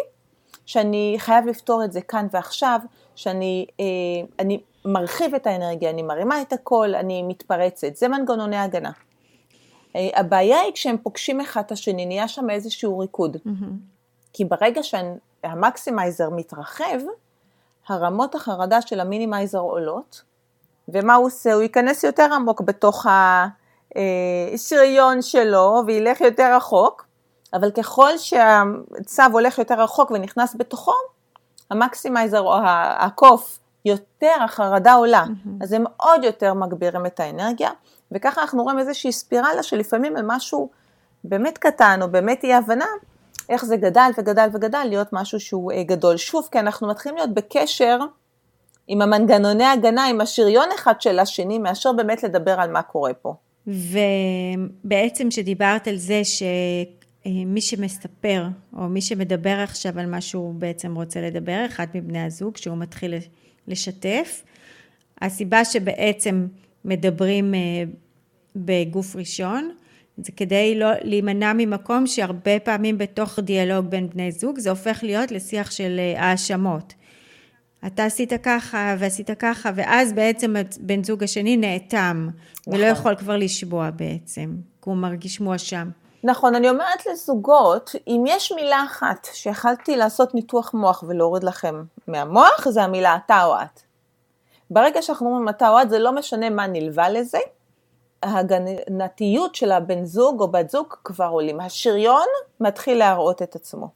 [0.65, 2.79] שאני חייב לפתור את זה כאן ועכשיו,
[3.15, 3.65] שאני
[4.39, 8.91] אני מרחיב את האנרגיה, אני מרימה את הכל, אני מתפרצת, זה מנגנוני הגנה.
[9.95, 13.35] הבעיה היא כשהם פוגשים אחד את השני, נהיה שם איזשהו ריקוד.
[13.35, 14.29] Mm-hmm.
[14.33, 16.99] כי ברגע שהמקסימייזר מתרחב,
[17.87, 20.21] הרמות החרדה של המינימייזר עולות,
[20.87, 21.53] ומה הוא עושה?
[21.53, 23.05] הוא ייכנס יותר עמוק בתוך
[23.95, 27.05] השריון שלו וילך יותר רחוק,
[27.53, 30.93] אבל ככל שהצו הולך יותר רחוק ונכנס בתוכו,
[31.71, 32.53] המקסימייזר או
[32.99, 35.63] הקוף יותר החרדה עולה, mm-hmm.
[35.63, 37.69] אז הם עוד יותר מגבירים את האנרגיה,
[38.11, 40.69] וככה אנחנו רואים איזושהי ספירלה שלפעמים על משהו
[41.23, 42.85] באמת קטן או באמת אי הבנה,
[43.49, 46.17] איך זה גדל וגדל וגדל להיות משהו שהוא אה, גדול.
[46.17, 47.99] שוב, כי אנחנו מתחילים להיות בקשר
[48.87, 53.33] עם המנגנוני הגנה, עם השריון אחד של השני, מאשר באמת לדבר על מה קורה פה.
[53.67, 56.21] ובעצם שדיברת על זה
[57.23, 58.47] שמי שמספר,
[58.77, 63.13] או מי שמדבר עכשיו על מה שהוא בעצם רוצה לדבר, אחד מבני הזוג, שהוא מתחיל
[63.67, 64.43] לשתף.
[65.21, 66.47] הסיבה שבעצם
[66.85, 67.59] מדברים אה,
[68.55, 69.71] בגוף ראשון,
[70.17, 75.31] זה כדי לא להימנע ממקום שהרבה פעמים בתוך דיאלוג בין בני זוג זה הופך להיות
[75.31, 76.93] לשיח של אה, האשמות.
[77.85, 82.29] אתה עשית ככה ועשית ככה ואז בעצם בן זוג השני נאטם
[82.61, 82.73] נכון.
[82.73, 85.89] ולא יכול כבר לשבוע בעצם, כי הוא מרגיש מואשם.
[86.23, 92.69] נכון, אני אומרת לזוגות, אם יש מילה אחת שיכלתי לעשות ניתוח מוח ולהוריד לכם מהמוח,
[92.69, 93.79] זה המילה אתה או את.
[94.69, 97.39] ברגע שאנחנו אומרים אתה או את, זה לא משנה מה נלווה לזה,
[98.23, 101.59] ההגנתיות של הבן זוג או בת זוג כבר עולים.
[101.59, 102.27] השריון
[102.59, 103.87] מתחיל להראות את עצמו.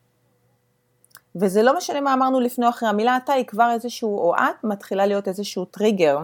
[1.36, 4.64] וזה לא משנה מה אמרנו לפני או אחרי, המילה אתה היא כבר איזשהו, או את
[4.64, 6.20] מתחילה להיות איזשהו טריגר.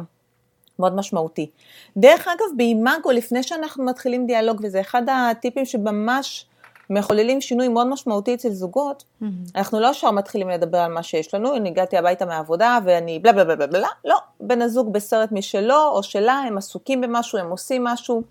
[0.82, 1.50] מאוד משמעותי.
[1.98, 6.46] דרך אגב, באימאגו, לפני שאנחנו מתחילים דיאלוג, וזה אחד הטיפים שממש
[6.90, 9.26] מחוללים שינוי מאוד משמעותי אצל זוגות, mm-hmm.
[9.56, 13.34] אנחנו לא ישר מתחילים לדבר על מה שיש לנו, אני הגעתי הביתה מהעבודה ואני בלה
[13.34, 17.52] בלה בלה בלה בלה, לא, בן הזוג בסרט משלו או שלה, הם עסוקים במשהו, הם
[17.52, 18.22] עושים משהו,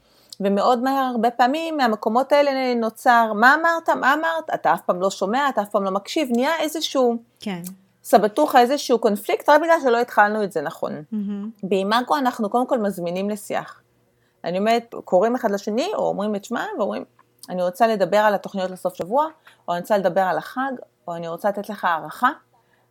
[0.41, 5.11] ומאוד מהר, הרבה פעמים מהמקומות האלה נוצר, מה אמרת, מה אמרת, אתה אף פעם לא
[5.11, 7.17] שומע, אתה אף פעם לא מקשיב, נהיה איזשהו...
[7.41, 7.63] כן.
[8.05, 10.93] סבתוכה איזשהו קונפליקט רק בגלל שלא התחלנו את זה נכון.
[11.13, 11.61] Mm-hmm.
[11.63, 13.83] באימאגו אנחנו קודם כל מזמינים לשיח.
[14.45, 17.05] אני אומרת, קוראים אחד לשני, או אומרים את שמם, ואומרים,
[17.49, 19.27] אני רוצה לדבר על התוכניות לסוף שבוע,
[19.69, 20.73] או אני רוצה לדבר על החג,
[21.09, 22.31] או אני רוצה לתת לך הערכה,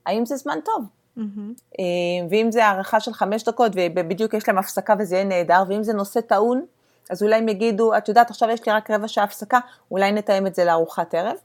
[0.05, 0.85] האם זה זמן טוב?
[1.17, 1.81] Mm-hmm.
[2.29, 5.93] ואם זה הערכה של חמש דקות, ובדיוק יש להם הפסקה וזה יהיה נהדר, ואם זה
[5.93, 6.65] נושא טעון,
[7.09, 9.59] אז אולי הם יגידו, את יודעת, עכשיו יש לי רק רבע שעה הפסקה,
[9.91, 11.35] אולי נתאם את זה לארוחת ערב.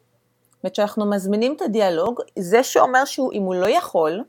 [0.64, 4.22] אומרת שאנחנו מזמינים את הדיאלוג, זה שאומר שאם הוא לא יכול,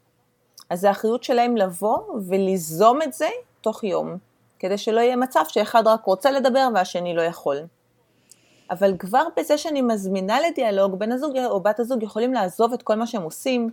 [0.70, 3.28] אז זה האחריות שלהם לבוא וליזום את זה
[3.62, 4.18] תוך יום,
[4.60, 7.58] כדי שלא יהיה מצב שאחד רק רוצה לדבר והשני לא יכול.
[8.72, 12.96] אבל כבר בזה שאני מזמינה לדיאלוג, בן הזוג או בת הזוג יכולים לעזוב את כל
[12.96, 13.70] מה שהם עושים,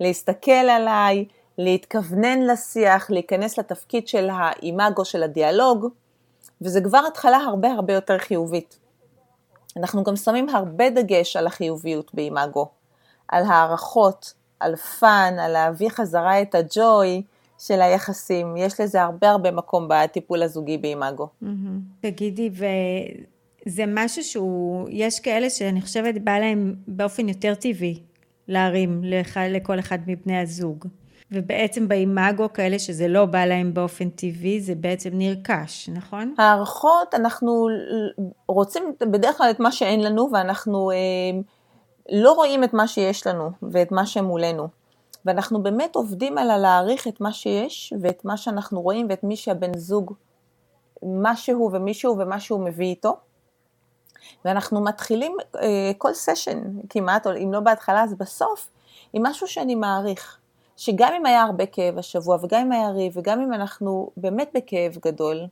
[0.00, 1.24] להסתכל עליי,
[1.58, 5.86] להתכוונן לשיח, להיכנס לתפקיד של האימאגו של הדיאלוג,
[6.60, 8.85] וזה כבר התחלה הרבה הרבה יותר חיובית.
[9.76, 12.68] אנחנו גם שמים הרבה דגש על החיוביות באימאגו,
[13.28, 17.22] על הערכות, על fun, על להביא חזרה את הג'וי
[17.58, 21.28] של היחסים, יש לזה הרבה הרבה מקום בטיפול הזוגי באימאגו.
[22.00, 22.50] תגידי,
[23.66, 28.02] וזה משהו שהוא, יש כאלה שאני חושבת בא להם באופן יותר טבעי
[28.48, 29.00] להרים
[29.48, 30.86] לכל אחד מבני הזוג.
[31.30, 36.34] ובעצם באימאגו כאלה שזה לא בא להם באופן טבעי, זה בעצם נרכש, נכון?
[36.38, 37.68] הערכות, אנחנו
[38.48, 40.96] רוצים בדרך כלל את מה שאין לנו, ואנחנו אה,
[42.12, 44.68] לא רואים את מה שיש לנו ואת מה שמולנו.
[45.24, 49.78] ואנחנו באמת עובדים על להעריך את מה שיש ואת מה שאנחנו רואים ואת מי שהבן
[49.78, 50.14] זוג,
[51.02, 53.16] מה שהוא ומי שהוא ומה שהוא מביא איתו.
[54.44, 58.70] ואנחנו מתחילים אה, כל סשן כמעט, או אם לא בהתחלה אז בסוף,
[59.12, 60.38] עם משהו שאני מעריך.
[60.76, 64.96] שגם אם היה הרבה כאב השבוע, וגם אם היה ריב, וגם אם אנחנו באמת בכאב
[65.04, 65.46] גדול,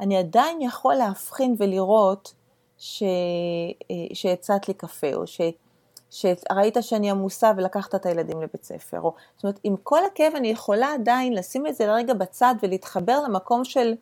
[0.00, 2.34] אני עדיין יכול להבחין ולראות
[2.78, 3.02] ש...
[3.90, 5.40] אה, שהצעת לי קפה, או ש...
[6.10, 9.00] שראית שאני עמוסה ולקחת את הילדים לבית ספר.
[9.00, 9.14] או...
[9.36, 13.64] זאת אומרת, עם כל הכאב אני יכולה עדיין לשים את זה לרגע בצד ולהתחבר למקום
[13.64, 13.94] של,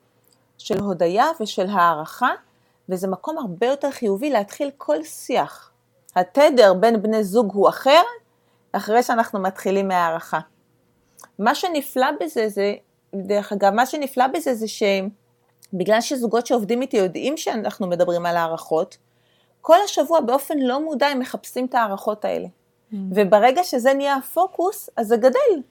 [0.58, 2.30] של הודיה ושל הערכה,
[2.88, 5.70] וזה מקום הרבה יותר חיובי להתחיל כל שיח.
[6.16, 8.02] התדר בין בני זוג הוא אחר,
[8.72, 10.38] אחרי שאנחנו מתחילים מהערכה.
[11.38, 12.74] מה שנפלא בזה זה,
[13.14, 18.96] דרך אגב, מה שנפלא בזה זה שבגלל שזוגות שעובדים איתי יודעים שאנחנו מדברים על הערכות,
[19.60, 22.46] כל השבוע באופן לא מודע הם מחפשים את הערכות האלה.
[22.46, 22.96] Mm.
[23.14, 25.62] וברגע שזה נהיה הפוקוס, אז זה גדל.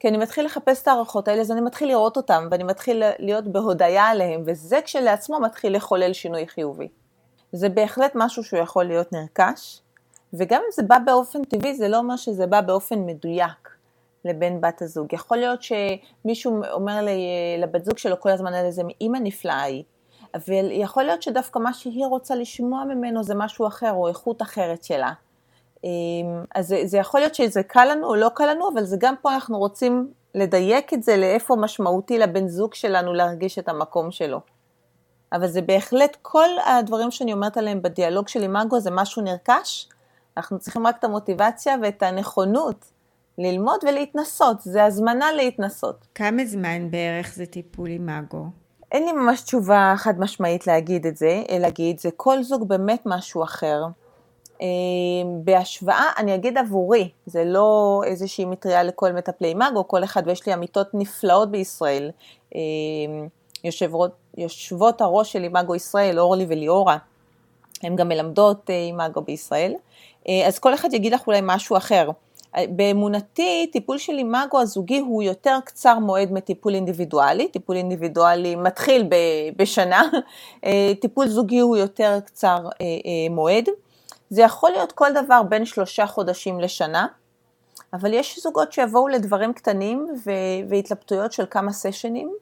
[0.00, 3.44] כי אני מתחיל לחפש את הערכות האלה, אז אני מתחיל לראות אותם, ואני מתחיל להיות
[3.44, 6.88] בהודיה עליהם, וזה כשלעצמו מתחיל לחולל שינוי חיובי.
[7.52, 9.80] זה בהחלט משהו שהוא יכול להיות נרכש,
[10.38, 13.70] וגם אם זה בא באופן טבעי, זה לא אומר שזה בא באופן מדויק
[14.24, 15.14] לבן בת הזוג.
[15.14, 17.06] יכול להיות שמישהו אומר
[17.58, 19.84] לבת זוג שלו כל הזמן על איזה אימא נפלאה היא,
[20.48, 25.12] ויכול להיות שדווקא מה שהיא רוצה לשמוע ממנו זה משהו אחר, או איכות אחרת שלה.
[25.84, 28.96] אמ, אז זה, זה יכול להיות שזה קל לנו או לא קל לנו, אבל זה
[29.00, 34.10] גם פה אנחנו רוצים לדייק את זה לאיפה משמעותי לבן זוג שלנו להרגיש את המקום
[34.10, 34.40] שלו.
[35.32, 39.88] אבל זה בהחלט, כל הדברים שאני אומרת עליהם בדיאלוג של אימאגו זה משהו נרכש,
[40.36, 42.84] אנחנו צריכים רק את המוטיבציה ואת הנכונות
[43.38, 46.06] ללמוד ולהתנסות, זה הזמנה להתנסות.
[46.14, 48.46] כמה זמן בערך זה טיפול אימאגו?
[48.92, 53.42] אין לי ממש תשובה חד משמעית להגיד את זה, להגיד, זה כל זוג באמת משהו
[53.42, 53.84] אחר.
[54.62, 54.66] אה,
[55.44, 60.52] בהשוואה, אני אגיד עבורי, זה לא איזושהי מטריה לכל מטפלי אימאגו, כל אחד, ויש לי
[60.52, 62.10] עמיתות נפלאות בישראל.
[62.54, 62.60] אה,
[63.64, 66.96] יושבות, יושבות הראש של אימאגו ישראל, אורלי וליאורה,
[67.82, 69.74] הן גם מלמדות אה, אימאגו בישראל.
[70.46, 72.10] אז כל אחד יגיד לך אולי משהו אחר.
[72.68, 79.08] באמונתי, טיפול של אימאגו הזוגי הוא יותר קצר מועד מטיפול אינדיבידואלי, טיפול אינדיבידואלי מתחיל
[79.56, 80.02] בשנה,
[81.00, 82.68] טיפול זוגי הוא יותר קצר
[83.30, 83.68] מועד.
[84.30, 87.06] זה יכול להיות כל דבר בין שלושה חודשים לשנה,
[87.92, 90.06] אבל יש זוגות שיבואו לדברים קטנים
[90.68, 92.34] והתלבטויות של כמה סשנים, אה,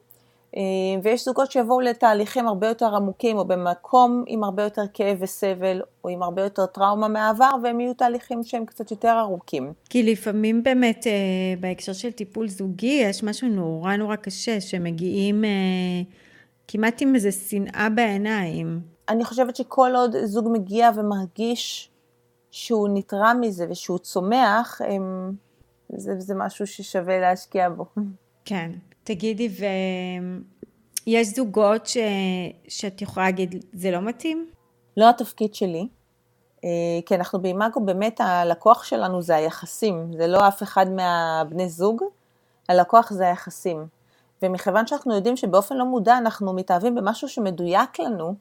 [1.03, 6.09] ויש זוגות שיבואו לתהליכים הרבה יותר עמוקים, או במקום עם הרבה יותר כאב וסבל, או
[6.09, 9.73] עם הרבה יותר טראומה מהעבר, והם יהיו תהליכים שהם קצת יותר ארוכים.
[9.89, 11.11] כי לפעמים באמת, אה,
[11.59, 15.49] בהקשר של טיפול זוגי, יש משהו נורא נורא קשה, שמגיעים אה,
[16.67, 18.81] כמעט עם איזה שנאה בעיניים.
[19.09, 21.89] אני חושבת שכל עוד זוג מגיע ומרגיש
[22.51, 25.33] שהוא נתרע מזה ושהוא צומח, הם,
[25.95, 27.85] זה, זה משהו ששווה להשקיע בו.
[28.45, 28.71] כן.
[29.03, 29.49] תגידי,
[31.07, 31.97] ויש זוגות ש...
[32.67, 34.47] שאת יכולה להגיד, זה לא מתאים?
[34.97, 35.87] לא התפקיד שלי,
[36.63, 36.69] אה,
[37.05, 42.03] כי אנחנו באימאגו, באמת הלקוח שלנו זה היחסים, זה לא אף אחד מהבני זוג,
[42.69, 43.87] הלקוח זה היחסים.
[44.41, 48.35] ומכיוון שאנחנו יודעים שבאופן לא מודע אנחנו מתאהבים במשהו שמדויק לנו,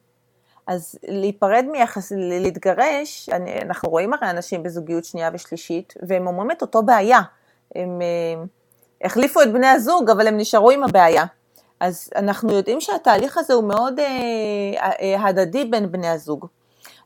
[0.66, 3.28] אז להיפרד מיחס, להתגרש,
[3.62, 7.20] אנחנו רואים הרי אנשים בזוגיות שנייה ושלישית, והם אומרים את אותו בעיה.
[7.74, 8.44] הם, אה,
[9.02, 11.24] החליפו את בני הזוג, אבל הם נשארו עם הבעיה.
[11.80, 16.46] אז אנחנו יודעים שהתהליך הזה הוא מאוד אה, אה, הדדי בין בני הזוג.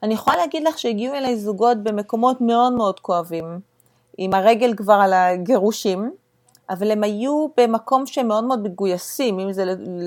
[0.03, 3.61] אני יכולה להגיד לך שהגיעו אליי זוגות במקומות מאוד מאוד כואבים,
[4.19, 6.11] עם הרגל כבר על הגירושים,
[6.71, 9.65] אבל הם היו במקום שהם מאוד מאוד מגויסים, אם זה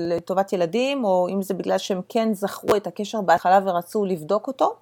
[0.08, 4.74] לטובת ילדים, או אם זה בגלל שהם כן זכרו את הקשר בהתחלה ורצו לבדוק אותו,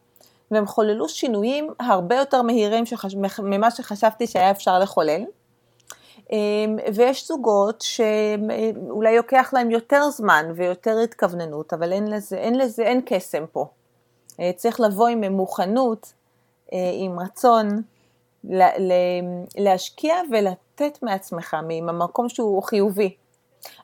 [0.51, 3.15] והם חוללו שינויים הרבה יותר מהירים שחש...
[3.39, 5.25] ממה שחשבתי שהיה אפשר לחולל.
[6.33, 12.83] אמ, ויש זוגות שאולי לוקח להם יותר זמן ויותר התכווננות, אבל אין לזה, אין לזה,
[12.83, 13.67] אין קסם פה.
[14.41, 16.13] אה, צריך לבוא עם מוכנות,
[16.73, 17.69] אה, עם רצון
[19.59, 23.15] להשקיע ולתת מעצמך, ממקום שהוא חיובי.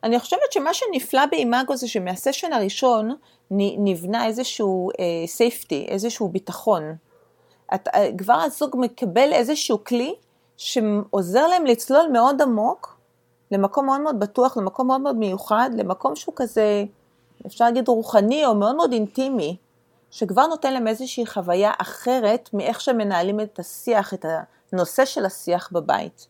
[0.05, 3.11] אני חושבת שמה שנפלא באימאגו זה שמהסשן הראשון
[3.51, 6.97] נבנה איזשהו אה, איזשהו ביטחון.
[7.75, 7.89] את,
[8.19, 10.15] כבר הזוג מקבל איזשהו כלי
[10.57, 12.97] שעוזר להם לצלול מאוד עמוק,
[13.51, 16.85] למקום מאוד מאוד בטוח, למקום מאוד מאוד מיוחד, למקום שהוא כזה,
[17.47, 19.57] אפשר להגיד רוחני או מאוד מאוד אינטימי,
[20.11, 24.25] שכבר נותן להם איזושהי חוויה אחרת מאיך שמנהלים את השיח, את
[24.73, 26.29] הנושא של השיח בבית.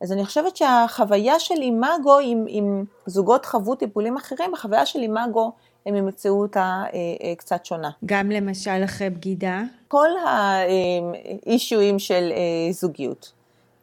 [0.00, 5.52] אז אני חושבת שהחוויה של אימאגו, אם, אם זוגות חוו טיפולים אחרים, החוויה של אימאגו,
[5.88, 7.90] הם ימצאו אותה אה, אה, קצת שונה.
[8.06, 9.62] גם למשל אחרי בגידה?
[9.88, 13.32] כל האישויים של אה, זוגיות,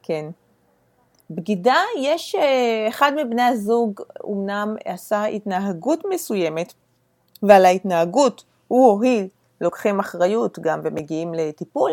[0.04, 0.26] כן.
[1.30, 2.36] בגידה, יש,
[2.90, 6.74] אחד מבני הזוג אמנם עשה התנהגות מסוימת,
[7.44, 9.28] ועל ההתנהגות הוא או היא
[9.62, 11.92] לוקחים אחריות גם ומגיעים לטיפול,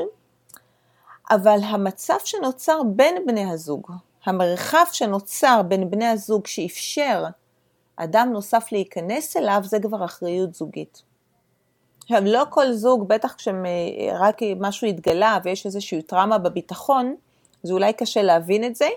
[1.30, 3.92] אבל המצב שנוצר בין בני הזוג,
[4.24, 7.24] המרחב שנוצר בין בני הזוג שאפשר
[8.04, 11.02] אדם נוסף להיכנס אליו, זה כבר אחריות זוגית.
[12.02, 17.16] עכשיו, לא כל זוג, בטח כשרק משהו התגלה ויש איזושהי טראומה בביטחון,
[17.62, 18.88] זה אולי קשה להבין את זה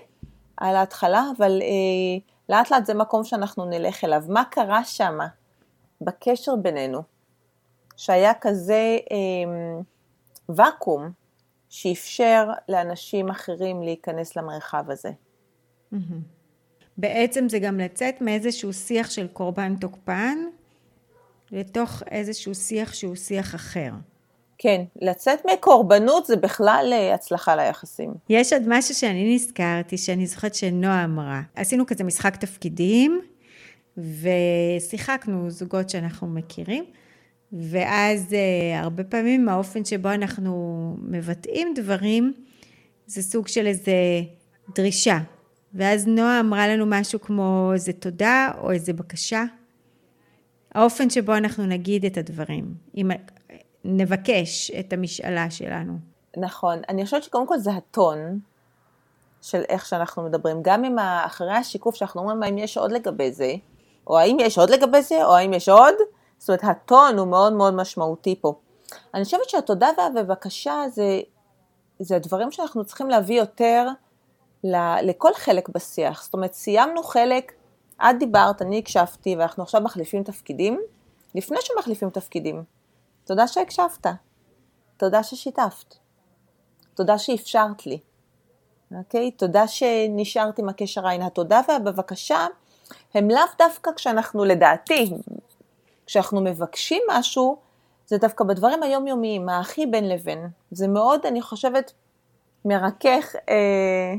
[0.56, 4.22] על ההתחלה, אבל אה, לאט לאט זה מקום שאנחנו נלך אליו.
[4.28, 5.18] מה קרה שם
[6.00, 7.02] בקשר בינינו,
[7.96, 9.80] שהיה כזה אה,
[10.48, 11.10] ואקום,
[11.68, 15.10] שאפשר לאנשים אחרים להיכנס למרחב הזה.
[16.98, 20.38] בעצם זה גם לצאת מאיזשהו שיח של קורבן תוקפן
[21.52, 23.90] לתוך איזשהו שיח שהוא שיח אחר.
[24.58, 28.14] כן, לצאת מקורבנות זה בכלל אה, הצלחה ליחסים.
[28.28, 31.42] יש עוד משהו שאני נזכרתי, שאני זוכרת שנועה אמרה.
[31.54, 33.20] עשינו כזה משחק תפקידים,
[33.98, 36.84] ושיחקנו זוגות שאנחנו מכירים,
[37.52, 42.32] ואז uh, הרבה פעמים האופן שבו אנחנו מבטאים דברים,
[43.06, 43.92] זה סוג של איזה
[44.74, 45.18] דרישה.
[45.76, 49.44] ואז נועה אמרה לנו משהו כמו איזה תודה או איזה בקשה.
[50.74, 53.10] האופן שבו אנחנו נגיד את הדברים, אם
[53.84, 55.98] נבקש את המשאלה שלנו.
[56.36, 58.40] נכון, אני חושבת שקודם כל זה הטון
[59.42, 63.54] של איך שאנחנו מדברים, גם אם אחרי השיקוף שאנחנו אומרים האם יש עוד לגבי זה,
[64.06, 65.94] או האם יש עוד לגבי זה, או האם יש עוד,
[66.38, 68.54] זאת אומרת, הטון הוא מאוד מאוד משמעותי פה.
[69.14, 71.20] אני חושבת שהתודה והבקשה זה,
[71.98, 73.88] זה הדברים שאנחנו צריכים להביא יותר
[75.02, 76.24] לכל חלק בשיח.
[76.24, 77.52] זאת אומרת, סיימנו חלק,
[78.02, 80.80] את דיברת, אני הקשבתי, ואנחנו עכשיו מחליפים תפקידים.
[81.34, 82.64] לפני שמחליפים תפקידים,
[83.24, 84.06] תודה שהקשבת,
[84.96, 85.94] תודה ששיתפת,
[86.94, 87.98] תודה שאפשרת לי,
[88.98, 89.30] אוקיי?
[89.30, 91.22] תודה שנשארת עם הקשר עין.
[91.22, 92.46] התודה והבבקשה
[93.14, 95.12] הם לאו דווקא כשאנחנו, לדעתי,
[96.06, 97.56] כשאנחנו מבקשים משהו,
[98.06, 100.48] זה דווקא בדברים היומיומיים, האחי בין לבין.
[100.70, 101.92] זה מאוד, אני חושבת,
[102.64, 104.14] מרכך אה,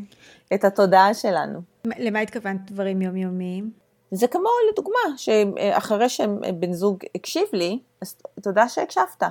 [0.54, 1.60] את התודעה שלנו.
[1.86, 3.72] למה התכוונת דברים יומיומיים?
[4.12, 9.24] זה כמו לדוגמה, שאחרי שבן זוג הקשיב לי, אז תודה שהקשבת,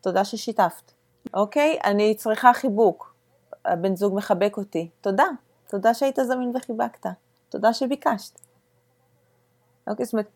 [0.00, 0.92] תודה ששיתפת.
[1.34, 1.78] אוקיי?
[1.84, 3.14] אני צריכה חיבוק,
[3.64, 5.26] הבן זוג מחבק אותי, תודה,
[5.68, 7.06] תודה שהיית זמין וחיבקת,
[7.48, 8.40] תודה שביקשת.
[9.88, 10.28] אוקיי, זאת אומרת,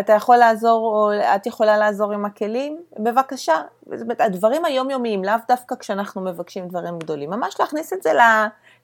[0.00, 3.62] אתה יכול לעזור, או את יכולה לעזור עם הכלים, בבקשה.
[3.82, 8.18] זאת אומרת, הדברים היומיומיים, לאו דווקא כשאנחנו מבקשים דברים גדולים, ממש להכניס את זה ל...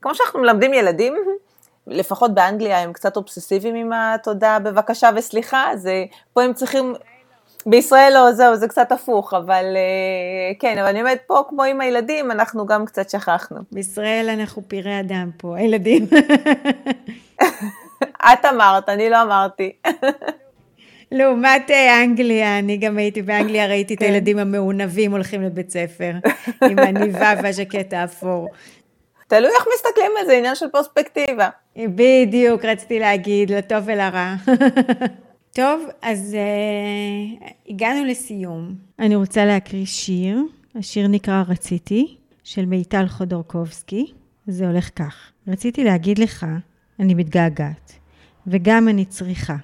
[0.02, 1.14] כמו שאנחנו מלמדים ילדים,
[1.86, 6.94] לפחות באנגליה הם קצת אובססיביים עם התודה, בבקשה וסליחה, זה, פה הם צריכים,
[7.66, 11.80] בישראל לא, זהו, זה קצת הפוך, אבל אה, כן, אבל אני אומרת, פה כמו עם
[11.80, 13.58] הילדים, אנחנו גם קצת שכחנו.
[13.72, 16.06] בישראל אנחנו פראי אדם פה, הילדים.
[18.32, 19.72] את אמרת, אני לא אמרתי.
[21.12, 24.04] לעומת אה, אנגליה, אני גם הייתי באנגליה, ראיתי את כן.
[24.04, 26.12] הילדים המעונבים הולכים לבית ספר,
[26.70, 28.48] עם הניבה והז'קט האפור.
[29.30, 31.48] תלוי איך מסתכלים על זה, עניין של פרספקטיבה.
[31.76, 34.34] בדיוק, רציתי להגיד, לטוב ולרע.
[35.58, 38.74] טוב, אז uh, הגענו לסיום.
[38.98, 40.42] אני רוצה להקריא שיר,
[40.74, 44.12] השיר נקרא רציתי, של מיטל חודורקובסקי.
[44.46, 46.46] זה הולך כך: רציתי להגיד לך,
[47.00, 47.92] אני מתגעגעת,
[48.46, 49.56] וגם אני צריכה.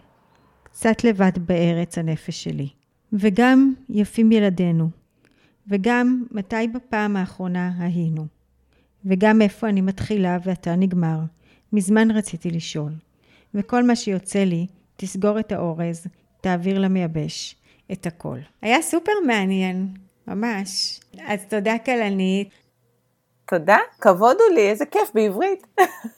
[0.62, 2.68] קצת לבד בארץ הנפש שלי.
[3.12, 4.88] וגם יפים ילדינו.
[5.68, 8.35] וגם מתי בפעם האחרונה היינו.
[9.06, 11.18] וגם איפה אני מתחילה ואתה נגמר.
[11.72, 12.92] מזמן רציתי לשאול.
[13.54, 16.06] וכל מה שיוצא לי, תסגור את האורז,
[16.40, 17.56] תעביר למייבש.
[17.92, 18.38] את הכל.
[18.62, 19.88] היה סופר מעניין,
[20.26, 21.00] ממש.
[21.26, 22.48] אז תודה כלנית.
[23.48, 25.66] תודה, כבוד הוא לי, איזה כיף בעברית.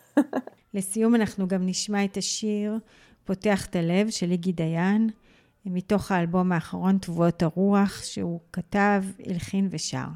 [0.75, 2.79] לסיום אנחנו גם נשמע את השיר
[3.25, 5.11] פותח את הלב של איגי דיין,
[5.67, 10.07] מתוך האלבום האחרון תבואות הרוח, שהוא כתב, הלחין ושר.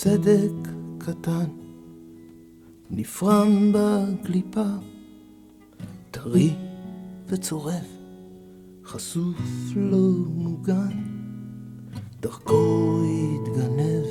[0.00, 1.44] כשסדק קטן
[2.90, 4.66] נפרם בקליפה,
[6.10, 6.54] טרי
[7.26, 7.86] וצורף,
[8.84, 9.36] חשוף
[9.76, 11.04] לא מוגן,
[12.20, 13.02] דרכו
[13.34, 14.06] התגנב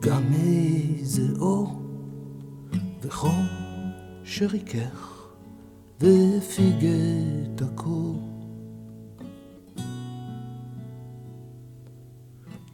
[0.00, 1.82] גם איזה אור
[3.02, 3.46] וחום
[4.24, 5.26] שריכך
[6.00, 6.86] והפיג
[7.54, 8.28] את הקור.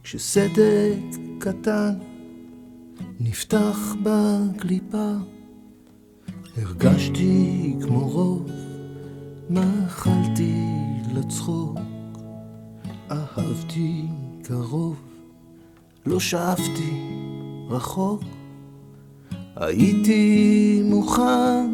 [0.03, 1.93] כשסדק קטן
[3.19, 5.11] נפתח בקליפה,
[6.57, 8.51] הרגשתי כמו רוב,
[9.49, 10.53] מאכלתי
[11.13, 11.77] לצחוק,
[13.11, 14.05] אהבתי
[14.43, 15.01] קרוב,
[16.05, 17.09] לא שאפתי
[17.69, 18.21] רחוק,
[19.55, 21.71] הייתי מוכן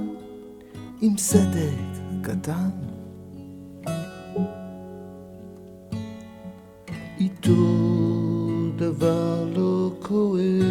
[1.01, 1.79] עם סדק
[2.21, 2.69] קטן.
[7.19, 7.91] איתו
[8.75, 9.50] דבר
[10.11, 10.70] לא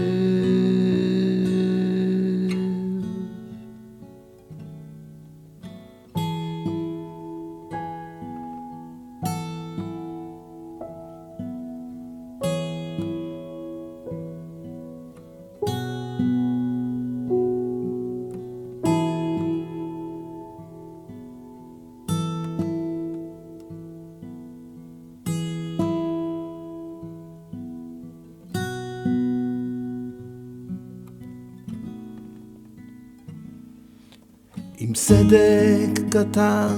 [34.90, 36.74] עם סדק קטן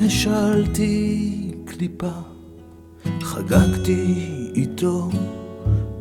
[0.00, 2.12] השלתי קליפה,
[3.20, 5.10] חגגתי איתו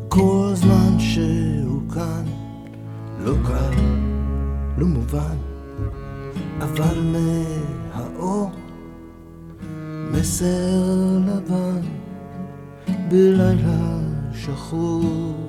[0.10, 2.24] כל זמן שהוא כאן,
[3.20, 3.82] לא קל,
[4.78, 5.38] לא מובן,
[6.60, 7.16] אבל
[7.94, 8.52] מהאור
[10.12, 11.82] מסר לבן
[13.10, 14.00] בלילה
[14.34, 15.45] שחור.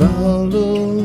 [0.00, 0.96] ודבר לא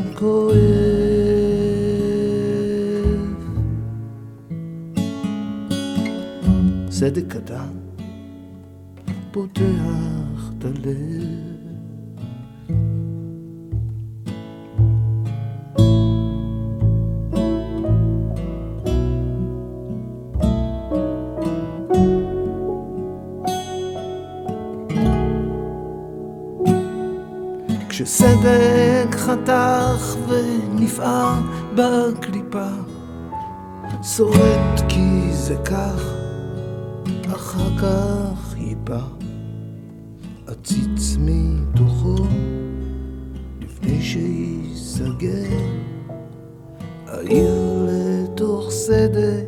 [49.06, 49.46] סדק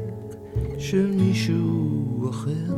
[0.78, 2.74] של מישהו אחר.